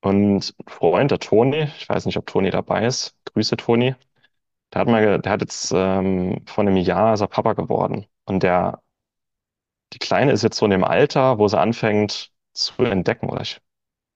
Und 0.01 0.55
ein 0.59 0.65
Freund, 0.69 1.11
der 1.13 1.19
Toni, 1.21 1.63
ich 1.79 1.89
weiß 1.89 2.07
nicht, 2.07 2.17
ob 2.19 2.27
Toni 2.27 2.51
dabei 2.51 2.87
ist, 2.87 3.17
Grüße 3.33 3.57
Toni, 3.57 3.95
der 4.73 4.81
hat 4.83 4.89
mal, 4.89 5.21
der 5.21 5.33
hat 5.33 5.43
jetzt 5.43 5.73
ähm, 5.75 6.45
vor 6.47 6.65
einem 6.65 6.77
Jahr 6.77 7.15
ist 7.15 7.21
er 7.23 7.29
Papa 7.29 7.55
geworden. 7.55 8.07
Und 8.27 8.43
der, 8.43 8.83
die 9.93 9.99
Kleine 9.99 10.33
ist 10.33 10.43
jetzt 10.43 10.57
so 10.59 10.65
in 10.67 10.71
dem 10.73 10.85
Alter, 10.85 11.39
wo 11.39 11.47
sie 11.49 11.59
anfängt 11.61 12.33
zu 12.53 12.83
entdecken, 12.85 13.29
oder 13.31 13.43
ich, 13.43 13.61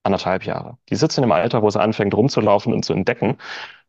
anderthalb 0.05 0.45
Jahre. 0.45 0.79
Die 0.91 0.97
sitzt 0.97 1.19
in 1.19 1.23
dem 1.23 1.33
Alter, 1.33 1.63
wo 1.63 1.71
sie 1.71 1.81
anfängt 1.81 2.15
rumzulaufen 2.15 2.73
und 2.73 2.85
zu 2.85 2.93
entdecken. 2.95 3.39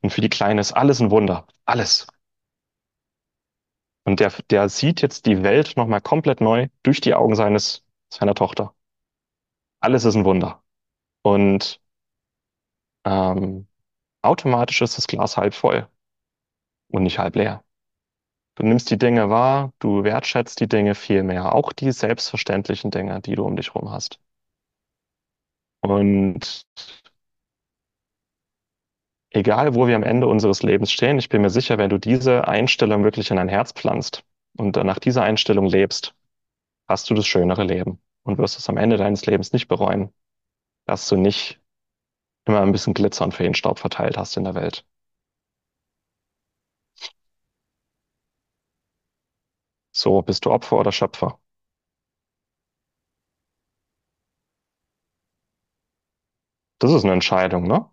Und 0.02 0.12
für 0.12 0.22
die 0.22 0.30
Kleine 0.30 0.62
ist 0.62 0.74
alles 0.74 1.00
ein 1.02 1.12
Wunder. 1.12 1.48
Alles. 1.66 2.08
Und 4.06 4.20
der, 4.20 4.32
der 4.50 4.70
sieht 4.70 5.02
jetzt 5.02 5.26
die 5.26 5.44
Welt 5.44 5.74
nochmal 5.78 6.02
komplett 6.02 6.42
neu 6.42 6.68
durch 6.84 7.02
die 7.02 7.14
Augen 7.14 7.36
seines, 7.36 7.84
seiner 8.10 8.36
Tochter. 8.36 8.74
Alles 9.80 10.06
ist 10.06 10.16
ein 10.16 10.26
Wunder. 10.26 10.64
Und 11.24 11.82
ähm, 13.06 13.68
automatisch 14.24 14.82
ist 14.82 14.98
das 14.98 15.08
Glas 15.08 15.38
halb 15.38 15.54
voll 15.56 15.88
und 16.90 17.04
nicht 17.04 17.20
halb 17.20 17.36
leer. 17.36 17.64
Du 18.56 18.64
nimmst 18.66 18.90
die 18.92 18.98
Dinge 19.00 19.30
wahr, 19.30 19.74
du 19.80 20.04
wertschätzt 20.04 20.60
die 20.62 20.68
Dinge 20.68 20.96
viel 20.96 21.24
mehr, 21.24 21.56
auch 21.56 21.74
die 21.74 21.92
selbstverständlichen 21.92 22.92
Dinge, 22.92 23.22
die 23.22 23.36
du 23.36 23.46
um 23.46 23.56
dich 23.56 23.74
herum 23.74 23.92
hast. 23.92 24.20
Und 25.82 26.66
egal, 29.32 29.74
wo 29.76 29.88
wir 29.88 29.96
am 29.96 30.04
Ende 30.04 30.28
unseres 30.28 30.64
Lebens 30.64 30.92
stehen, 30.92 31.18
ich 31.20 31.30
bin 31.30 31.42
mir 31.42 31.50
sicher, 31.50 31.78
wenn 31.78 31.90
du 31.90 31.98
diese 31.98 32.48
Einstellung 32.48 33.04
wirklich 33.04 33.32
in 33.32 33.38
dein 33.38 33.50
Herz 33.50 33.72
pflanzt 33.74 34.24
und 34.58 34.76
nach 34.76 35.00
dieser 35.00 35.24
Einstellung 35.24 35.66
lebst, 35.66 36.14
hast 36.88 37.10
du 37.10 37.14
das 37.16 37.28
schönere 37.28 37.64
Leben 37.64 38.02
und 38.24 38.38
wirst 38.38 38.58
es 38.60 38.70
am 38.70 38.78
Ende 38.78 38.98
deines 38.98 39.26
Lebens 39.26 39.54
nicht 39.54 39.68
bereuen, 39.68 40.14
dass 40.86 41.08
du 41.10 41.18
nicht 41.18 41.62
immer 42.46 42.62
ein 42.62 42.72
bisschen 42.74 42.94
Glitzer 42.96 43.26
und 43.26 43.34
Feenstaub 43.36 43.80
verteilt 43.80 44.18
hast 44.18 44.38
in 44.38 44.46
der 44.46 44.56
Welt. 44.56 44.86
So, 49.92 50.22
bist 50.22 50.46
du 50.46 50.52
Opfer 50.52 50.78
oder 50.78 50.94
Schöpfer? 50.94 51.40
Das 56.80 56.92
ist 56.92 57.04
eine 57.04 57.14
Entscheidung, 57.14 57.64
ne? 57.68 57.90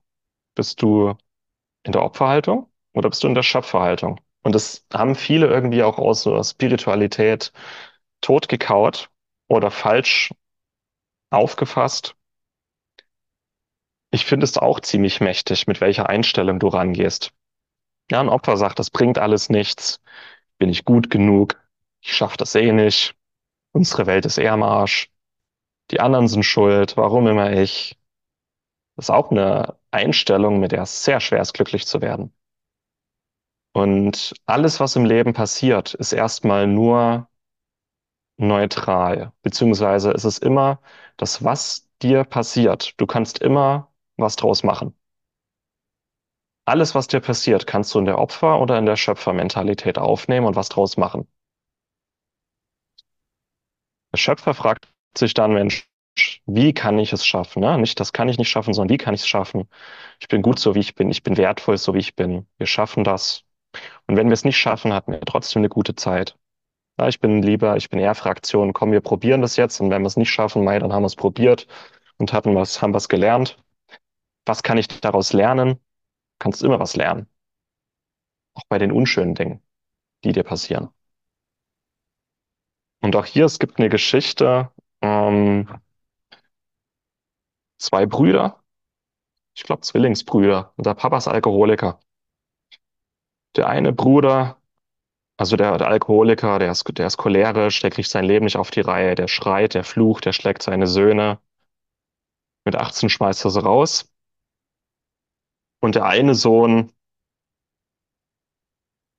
Bist 0.54 0.83
du 0.83 1.14
in 1.85 1.92
der 1.92 2.04
Opferhaltung 2.04 2.70
oder 2.94 3.11
bist 3.11 3.24
du 3.24 3.28
in 3.28 3.35
der 3.37 3.42
Schöpferhaltung? 3.44 4.20
Und 4.42 4.54
das 4.54 4.87
haben 4.94 5.14
viele 5.16 5.48
irgendwie 5.48 5.83
auch 5.85 5.98
aus 5.98 6.22
so 6.24 6.42
Spiritualität 6.44 7.52
totgekaut 8.25 9.11
oder 9.49 9.71
falsch 9.71 10.33
aufgefasst. 11.31 12.17
Ich 14.11 14.25
finde 14.25 14.45
es 14.45 14.57
auch 14.57 14.81
ziemlich 14.81 15.21
mächtig, 15.21 15.67
mit 15.67 15.81
welcher 15.83 16.09
Einstellung 16.09 16.59
du 16.59 16.69
rangehst. 16.69 17.33
Ja, 18.11 18.21
ein 18.21 18.31
Opfer 18.31 18.57
sagt, 18.57 18.79
das 18.79 18.91
bringt 18.91 19.19
alles 19.19 19.51
nichts. 19.51 20.01
Bin 20.59 20.71
ich 20.71 20.85
gut 20.85 21.11
genug? 21.11 21.61
Ich 22.01 22.15
schaffe 22.15 22.37
das 22.39 22.55
eh 22.55 22.73
nicht. 22.73 23.15
Unsere 23.73 24.07
Welt 24.07 24.25
ist 24.25 24.39
eher 24.39 24.53
am 24.53 24.63
Arsch. 24.63 25.11
Die 25.91 26.01
anderen 26.01 26.29
sind 26.29 26.45
schuld. 26.45 26.97
Warum 26.97 27.27
immer 27.27 27.53
ich? 27.53 27.99
Das 28.97 29.07
ist 29.07 29.11
auch 29.11 29.31
eine 29.31 29.77
Einstellung, 29.91 30.61
mit 30.61 30.73
der 30.73 30.83
es 30.83 31.05
sehr 31.05 31.21
schwer 31.21 31.43
ist, 31.43 31.53
glücklich 31.53 31.87
zu 31.87 32.01
werden. 32.01 32.33
Und 33.73 34.35
alles, 34.47 34.81
was 34.81 34.97
im 34.97 35.05
Leben 35.05 35.35
passiert, 35.35 35.93
ist 35.95 36.13
erstmal 36.13 36.67
nur 36.67 37.29
neutral, 38.37 39.33
beziehungsweise 39.42 40.11
ist 40.12 40.25
es 40.25 40.38
immer 40.38 40.81
das, 41.16 41.44
was 41.44 41.88
dir 42.03 42.25
passiert. 42.25 42.94
Du 43.01 43.07
kannst 43.07 43.38
immer 43.40 43.92
was 44.16 44.37
draus 44.37 44.62
machen. 44.62 44.94
Alles, 46.66 46.94
was 46.94 47.09
dir 47.09 47.20
passiert, 47.20 47.66
kannst 47.66 47.94
du 47.94 47.99
in 47.99 48.05
der 48.05 48.18
Opfer- 48.18 48.61
oder 48.61 48.79
in 48.79 48.85
der 48.85 48.97
Schöpfermentalität 48.97 49.97
aufnehmen 49.99 50.47
und 50.47 50.57
was 50.57 50.68
draus 50.68 50.99
machen. 50.99 51.27
Der 54.12 54.18
Schöpfer 54.18 54.55
fragt 54.55 54.88
sich 55.16 55.35
dann, 55.35 55.53
Mensch, 55.53 55.88
wie 56.47 56.73
kann 56.73 56.99
ich 56.99 57.12
es 57.12 57.27
schaffen? 57.27 57.61
Ne? 57.61 57.77
Nicht, 57.79 58.01
das 58.01 58.12
kann 58.12 58.29
ich 58.29 58.38
nicht 58.38 58.49
schaffen, 58.49 58.73
sondern 58.73 58.92
wie 58.94 58.99
kann 58.99 59.14
ich 59.14 59.23
es 59.23 59.29
schaffen? 59.29 59.68
Ich 60.20 60.29
bin 60.29 60.42
gut 60.42 60.59
so, 60.59 60.75
wie 60.75 60.81
ich 60.81 60.94
bin. 60.94 61.11
Ich 61.11 61.23
bin 61.23 61.37
wertvoll, 61.37 61.77
so 61.79 61.94
wie 61.94 61.99
ich 61.99 62.14
bin. 62.16 62.47
Wir 62.59 62.66
schaffen 62.66 63.05
das. 63.05 63.44
Und 64.07 64.16
wenn 64.16 64.29
wir 64.29 64.35
es 64.35 64.44
nicht 64.44 64.59
schaffen, 64.59 64.92
hatten 64.92 65.12
wir 65.12 65.20
trotzdem 65.20 65.61
eine 65.61 65.68
gute 65.68 65.97
Zeit. 65.97 66.37
Ja, 66.98 67.09
ich 67.09 67.20
bin 67.20 67.42
lieber, 67.42 67.76
ich 67.76 67.90
bin 67.90 67.98
eher 67.98 68.14
Fraktion, 68.14 68.72
komm, 68.72 68.92
wir 68.92 69.00
probieren 69.00 69.42
das 69.42 69.57
jetzt. 69.57 69.80
Und 69.80 69.90
wenn 69.90 70.02
wir 70.02 70.07
es 70.07 70.16
nicht 70.16 70.30
schaffen, 70.30 70.64
Mai, 70.64 70.78
dann 70.78 70.92
haben 70.92 71.02
wir 71.02 71.07
es 71.09 71.16
probiert 71.16 71.66
und 72.18 72.33
hatten 72.33 72.54
was, 72.54 72.80
haben 72.83 72.94
was 72.94 73.09
gelernt. 73.09 73.59
Was 74.46 74.62
kann 74.62 74.78
ich 74.78 74.88
daraus 74.88 75.33
lernen? 75.33 75.80
kannst 76.38 76.62
immer 76.62 76.78
was 76.80 76.96
lernen. 76.96 77.28
Auch 78.54 78.64
bei 78.68 78.78
den 78.78 78.92
unschönen 78.92 79.35
Dingen, 79.35 79.62
die 80.24 80.33
dir 80.33 80.44
passieren. 80.44 80.90
Und 83.00 83.16
auch 83.16 83.26
hier, 83.26 83.44
es 83.44 83.59
gibt 83.59 83.78
eine 83.78 83.88
Geschichte, 83.88 84.70
ähm, 85.00 85.68
zwei 87.78 88.07
Brüder, 88.07 88.62
ich 89.54 89.64
glaube 89.64 89.83
Zwillingsbrüder, 89.83 90.72
und 90.76 90.87
der 90.87 90.94
Papa 90.94 91.18
ist 91.18 91.28
Alkoholiker. 91.28 92.00
Der 93.57 93.68
eine 93.68 93.92
Bruder, 93.92 94.61
also 95.37 95.57
der, 95.57 95.79
der 95.79 95.88
Alkoholiker, 95.88 96.59
der 96.59 96.70
ist, 96.70 96.85
der 96.97 97.07
ist 97.07 97.16
cholerisch, 97.16 97.81
der 97.81 97.90
kriegt 97.90 98.09
sein 98.09 98.25
Leben 98.25 98.44
nicht 98.44 98.57
auf 98.57 98.70
die 98.70 98.81
Reihe, 98.81 99.14
der 99.14 99.29
schreit, 99.29 99.75
der 99.75 99.85
flucht, 99.85 100.25
der 100.27 100.33
schlägt 100.33 100.62
seine 100.62 100.87
Söhne. 100.87 101.40
Mit 102.64 102.77
18 102.77 103.09
schmeißt 103.11 103.44
er 103.44 103.51
sie 103.51 103.62
raus. 103.62 104.11
Und 105.81 105.97
der 105.97 106.07
eine 106.07 106.35
Sohn 106.35 106.92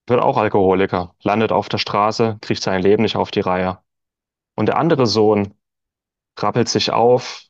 wird 0.08 0.22
auch 0.22 0.38
Alkoholiker, 0.38 1.16
landet 1.22 1.52
auf 1.52 1.70
der 1.70 1.78
Straße, 1.78 2.38
kriegt 2.42 2.62
sein 2.62 2.82
Leben 2.82 3.04
nicht 3.04 3.16
auf 3.18 3.32
die 3.32 3.40
Reihe. 3.42 3.80
Und 4.56 4.68
der 4.68 4.78
andere 4.78 5.08
Sohn 5.08 5.54
rappelt 6.38 6.70
sich 6.70 6.92
auf, 6.92 7.44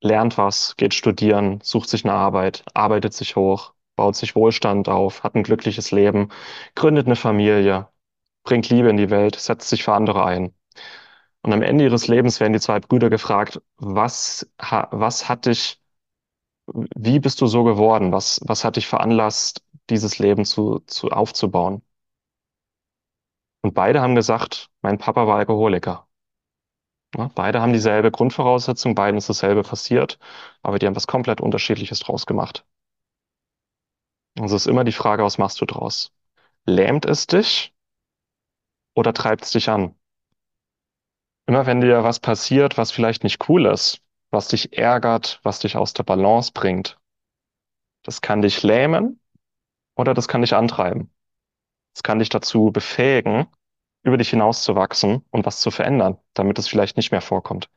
lernt 0.00 0.38
was, 0.38 0.76
geht 0.76 0.94
studieren, 0.94 1.60
sucht 1.62 1.88
sich 1.88 2.04
eine 2.04 2.14
Arbeit, 2.14 2.64
arbeitet 2.74 3.14
sich 3.14 3.36
hoch, 3.36 3.74
baut 3.96 4.16
sich 4.16 4.34
Wohlstand 4.36 4.88
auf, 4.88 5.24
hat 5.24 5.34
ein 5.34 5.42
glückliches 5.42 5.90
Leben, 5.90 6.30
gründet 6.74 7.06
eine 7.06 7.16
Familie, 7.16 7.88
bringt 8.44 8.68
Liebe 8.70 8.90
in 8.90 8.96
die 8.96 9.10
Welt, 9.10 9.36
setzt 9.36 9.68
sich 9.70 9.84
für 9.84 9.94
andere 9.94 10.24
ein. 10.24 10.54
Und 11.42 11.52
am 11.52 11.62
Ende 11.62 11.84
ihres 11.84 12.08
Lebens 12.08 12.40
werden 12.40 12.52
die 12.54 12.60
zwei 12.60 12.80
Brüder 12.80 13.10
gefragt, 13.10 13.62
was, 13.78 14.50
was 14.58 15.28
hat 15.28 15.46
dich, 15.46 15.80
wie 16.66 17.18
bist 17.20 17.40
du 17.40 17.46
so 17.46 17.64
geworden? 17.64 18.12
Was, 18.12 18.40
was 18.44 18.64
hat 18.64 18.76
dich 18.76 18.86
veranlasst, 18.86 19.64
dieses 19.90 20.18
Leben 20.18 20.44
zu, 20.44 20.80
zu 20.86 21.08
aufzubauen? 21.10 21.82
Und 23.60 23.74
beide 23.74 24.00
haben 24.00 24.14
gesagt, 24.14 24.70
mein 24.80 24.96
Papa 24.96 25.26
war 25.26 25.36
Alkoholiker. 25.36 26.08
Ja, 27.16 27.30
beide 27.34 27.60
haben 27.60 27.72
dieselbe 27.72 28.10
Grundvoraussetzung, 28.12 28.94
beiden 28.94 29.18
ist 29.18 29.28
dasselbe 29.28 29.62
passiert, 29.62 30.18
aber 30.62 30.78
die 30.78 30.86
haben 30.86 30.94
was 30.96 31.06
komplett 31.08 31.40
Unterschiedliches 31.40 31.98
draus 32.00 32.26
gemacht. 32.26 32.64
Also 34.38 34.56
ist 34.56 34.66
immer 34.66 34.84
die 34.84 34.92
Frage, 34.92 35.24
was 35.24 35.38
machst 35.38 35.60
du 35.60 35.66
draus? 35.66 36.12
Lähmt 36.64 37.06
es 37.06 37.26
dich 37.26 37.74
oder 38.94 39.14
treibt 39.14 39.44
es 39.44 39.52
dich 39.52 39.68
an? 39.68 39.94
Immer 41.46 41.66
wenn 41.66 41.80
dir 41.80 42.02
was 42.02 42.20
passiert, 42.20 42.76
was 42.76 42.90
vielleicht 42.90 43.22
nicht 43.24 43.48
cool 43.48 43.66
ist, 43.66 44.02
was 44.30 44.48
dich 44.48 44.76
ärgert, 44.76 45.40
was 45.42 45.60
dich 45.60 45.76
aus 45.76 45.92
der 45.92 46.02
Balance 46.02 46.50
bringt, 46.52 46.98
das 48.02 48.20
kann 48.20 48.42
dich 48.42 48.62
lähmen 48.62 49.20
oder 49.96 50.14
das 50.14 50.28
kann 50.28 50.42
dich 50.42 50.54
antreiben. 50.54 51.10
Das 51.94 52.02
kann 52.02 52.18
dich 52.18 52.28
dazu 52.28 52.70
befähigen, 52.72 53.46
über 54.02 54.16
dich 54.16 54.30
hinauszuwachsen 54.30 55.24
und 55.30 55.46
was 55.46 55.60
zu 55.60 55.70
verändern, 55.70 56.18
damit 56.34 56.58
es 56.58 56.68
vielleicht 56.68 56.96
nicht 56.96 57.10
mehr 57.10 57.22
vorkommt. 57.22 57.68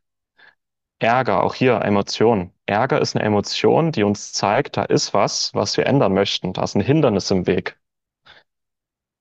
Ärger, 1.00 1.44
auch 1.44 1.56
hier 1.56 1.82
Emotionen. 1.82 2.54
Ärger 2.66 3.02
ist 3.02 3.16
eine 3.16 3.26
Emotion, 3.26 3.92
die 3.92 4.04
uns 4.04 4.34
zeigt, 4.34 4.78
da 4.78 4.84
ist 4.84 5.14
was, 5.14 5.54
was 5.54 5.78
wir 5.78 5.86
ändern 5.88 6.14
möchten. 6.14 6.54
Da 6.54 6.64
ist 6.64 6.76
ein 6.76 6.82
Hindernis 6.82 7.32
im 7.32 7.48
Weg. 7.48 7.80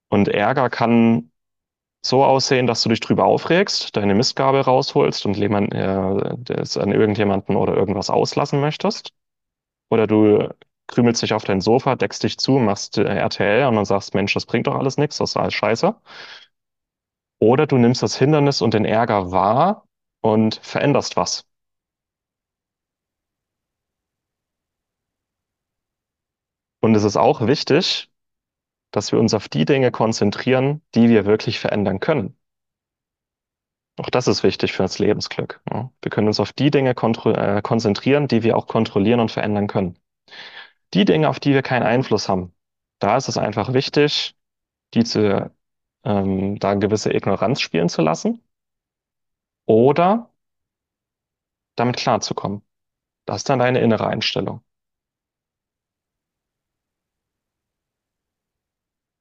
Und 0.09 0.27
Ärger 0.27 0.69
kann 0.69 1.31
so 2.01 2.23
aussehen, 2.23 2.67
dass 2.67 2.83
du 2.83 2.89
dich 2.89 3.01
drüber 3.01 3.25
aufregst, 3.25 3.95
deine 3.97 4.15
Mistgabel 4.15 4.61
rausholst 4.61 5.25
und 5.25 5.37
jemand, 5.37 5.73
äh, 5.73 6.35
das 6.39 6.77
an 6.77 6.91
irgendjemanden 6.91 7.55
oder 7.55 7.75
irgendwas 7.75 8.09
auslassen 8.09 8.61
möchtest. 8.61 9.13
Oder 9.89 10.07
du 10.07 10.49
krümelst 10.87 11.21
dich 11.21 11.33
auf 11.33 11.43
dein 11.45 11.61
Sofa, 11.61 11.95
deckst 11.95 12.23
dich 12.23 12.37
zu, 12.39 12.53
machst 12.53 12.97
äh, 12.97 13.03
RTL 13.03 13.67
und 13.67 13.75
dann 13.75 13.85
sagst, 13.85 14.15
Mensch, 14.15 14.33
das 14.33 14.45
bringt 14.45 14.67
doch 14.67 14.75
alles 14.75 14.97
nichts, 14.97 15.17
das 15.17 15.31
ist 15.31 15.37
alles 15.37 15.53
scheiße. 15.53 15.95
Oder 17.39 17.67
du 17.67 17.77
nimmst 17.77 18.01
das 18.03 18.17
Hindernis 18.17 18.61
und 18.61 18.73
den 18.73 18.85
Ärger 18.85 19.31
wahr 19.31 19.85
und 20.21 20.55
veränderst 20.63 21.17
was. 21.17 21.48
Und 26.81 26.95
es 26.95 27.03
ist 27.03 27.17
auch 27.17 27.45
wichtig, 27.45 28.09
dass 28.91 29.11
wir 29.11 29.19
uns 29.19 29.33
auf 29.33 29.49
die 29.49 29.65
Dinge 29.65 29.91
konzentrieren, 29.91 30.81
die 30.95 31.09
wir 31.09 31.25
wirklich 31.25 31.59
verändern 31.59 31.99
können. 31.99 32.37
Auch 33.97 34.09
das 34.09 34.27
ist 34.27 34.43
wichtig 34.43 34.71
für 34.73 34.83
das 34.83 34.97
Lebensglück. 34.99 35.61
Wir 35.69 36.09
können 36.09 36.27
uns 36.27 36.39
auf 36.39 36.53
die 36.53 36.71
Dinge 36.71 36.91
äh, 36.91 37.61
konzentrieren, 37.61 38.27
die 38.29 38.43
wir 38.43 38.57
auch 38.57 38.65
kontrollieren 38.67 39.19
und 39.19 39.31
verändern 39.31 39.67
können. 39.67 39.97
Die 40.93 41.05
Dinge, 41.05 41.29
auf 41.29 41.39
die 41.39 41.53
wir 41.53 41.61
keinen 41.63 41.83
Einfluss 41.83 42.29
haben, 42.29 42.53
da 42.99 43.17
ist 43.17 43.27
es 43.29 43.37
einfach 43.37 43.73
wichtig, 43.73 44.35
die 44.93 45.03
zu, 45.03 45.51
ähm, 46.05 46.59
da 46.59 46.75
gewisse 46.75 47.13
Ignoranz 47.13 47.61
spielen 47.61 47.89
zu 47.89 48.01
lassen 48.01 48.41
oder 49.65 50.29
damit 51.75 51.97
klarzukommen. 51.97 52.61
Das 53.25 53.37
ist 53.37 53.49
dann 53.49 53.59
deine 53.59 53.79
innere 53.81 54.07
Einstellung. 54.07 54.63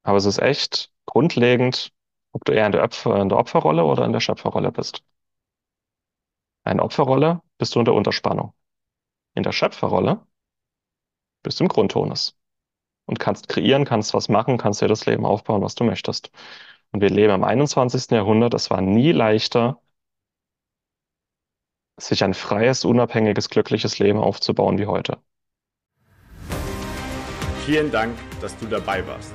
Aber 0.08 0.16
es 0.16 0.24
ist 0.24 0.38
echt 0.38 0.90
grundlegend, 1.04 1.92
ob 2.32 2.42
du 2.46 2.52
eher 2.52 2.64
in 2.64 2.72
der, 2.72 2.82
Opfer, 2.82 3.20
in 3.20 3.28
der 3.28 3.36
Opferrolle 3.36 3.84
oder 3.84 4.06
in 4.06 4.14
der 4.14 4.20
Schöpferrolle 4.20 4.72
bist. 4.72 5.02
In 6.64 6.78
der 6.78 6.86
Opferrolle 6.86 7.42
bist 7.58 7.74
du 7.74 7.78
unter 7.78 7.92
Unterspannung. 7.92 8.54
In 9.34 9.42
der 9.42 9.52
Schöpferrolle 9.52 10.26
bist 11.42 11.60
du 11.60 11.64
im 11.64 11.68
Grundtonus 11.68 12.38
und 13.04 13.20
kannst 13.20 13.48
kreieren, 13.48 13.84
kannst 13.84 14.14
was 14.14 14.30
machen, 14.30 14.56
kannst 14.56 14.80
dir 14.80 14.88
das 14.88 15.04
Leben 15.04 15.26
aufbauen, 15.26 15.60
was 15.60 15.74
du 15.74 15.84
möchtest. 15.84 16.30
Und 16.90 17.02
wir 17.02 17.10
leben 17.10 17.34
im 17.34 17.44
21. 17.44 18.10
Jahrhundert. 18.10 18.54
Es 18.54 18.70
war 18.70 18.80
nie 18.80 19.12
leichter, 19.12 19.78
sich 21.98 22.24
ein 22.24 22.32
freies, 22.32 22.86
unabhängiges, 22.86 23.50
glückliches 23.50 23.98
Leben 23.98 24.20
aufzubauen 24.20 24.78
wie 24.78 24.86
heute. 24.86 25.18
Vielen 27.66 27.90
Dank, 27.90 28.16
dass 28.40 28.56
du 28.56 28.64
dabei 28.64 29.06
warst. 29.06 29.34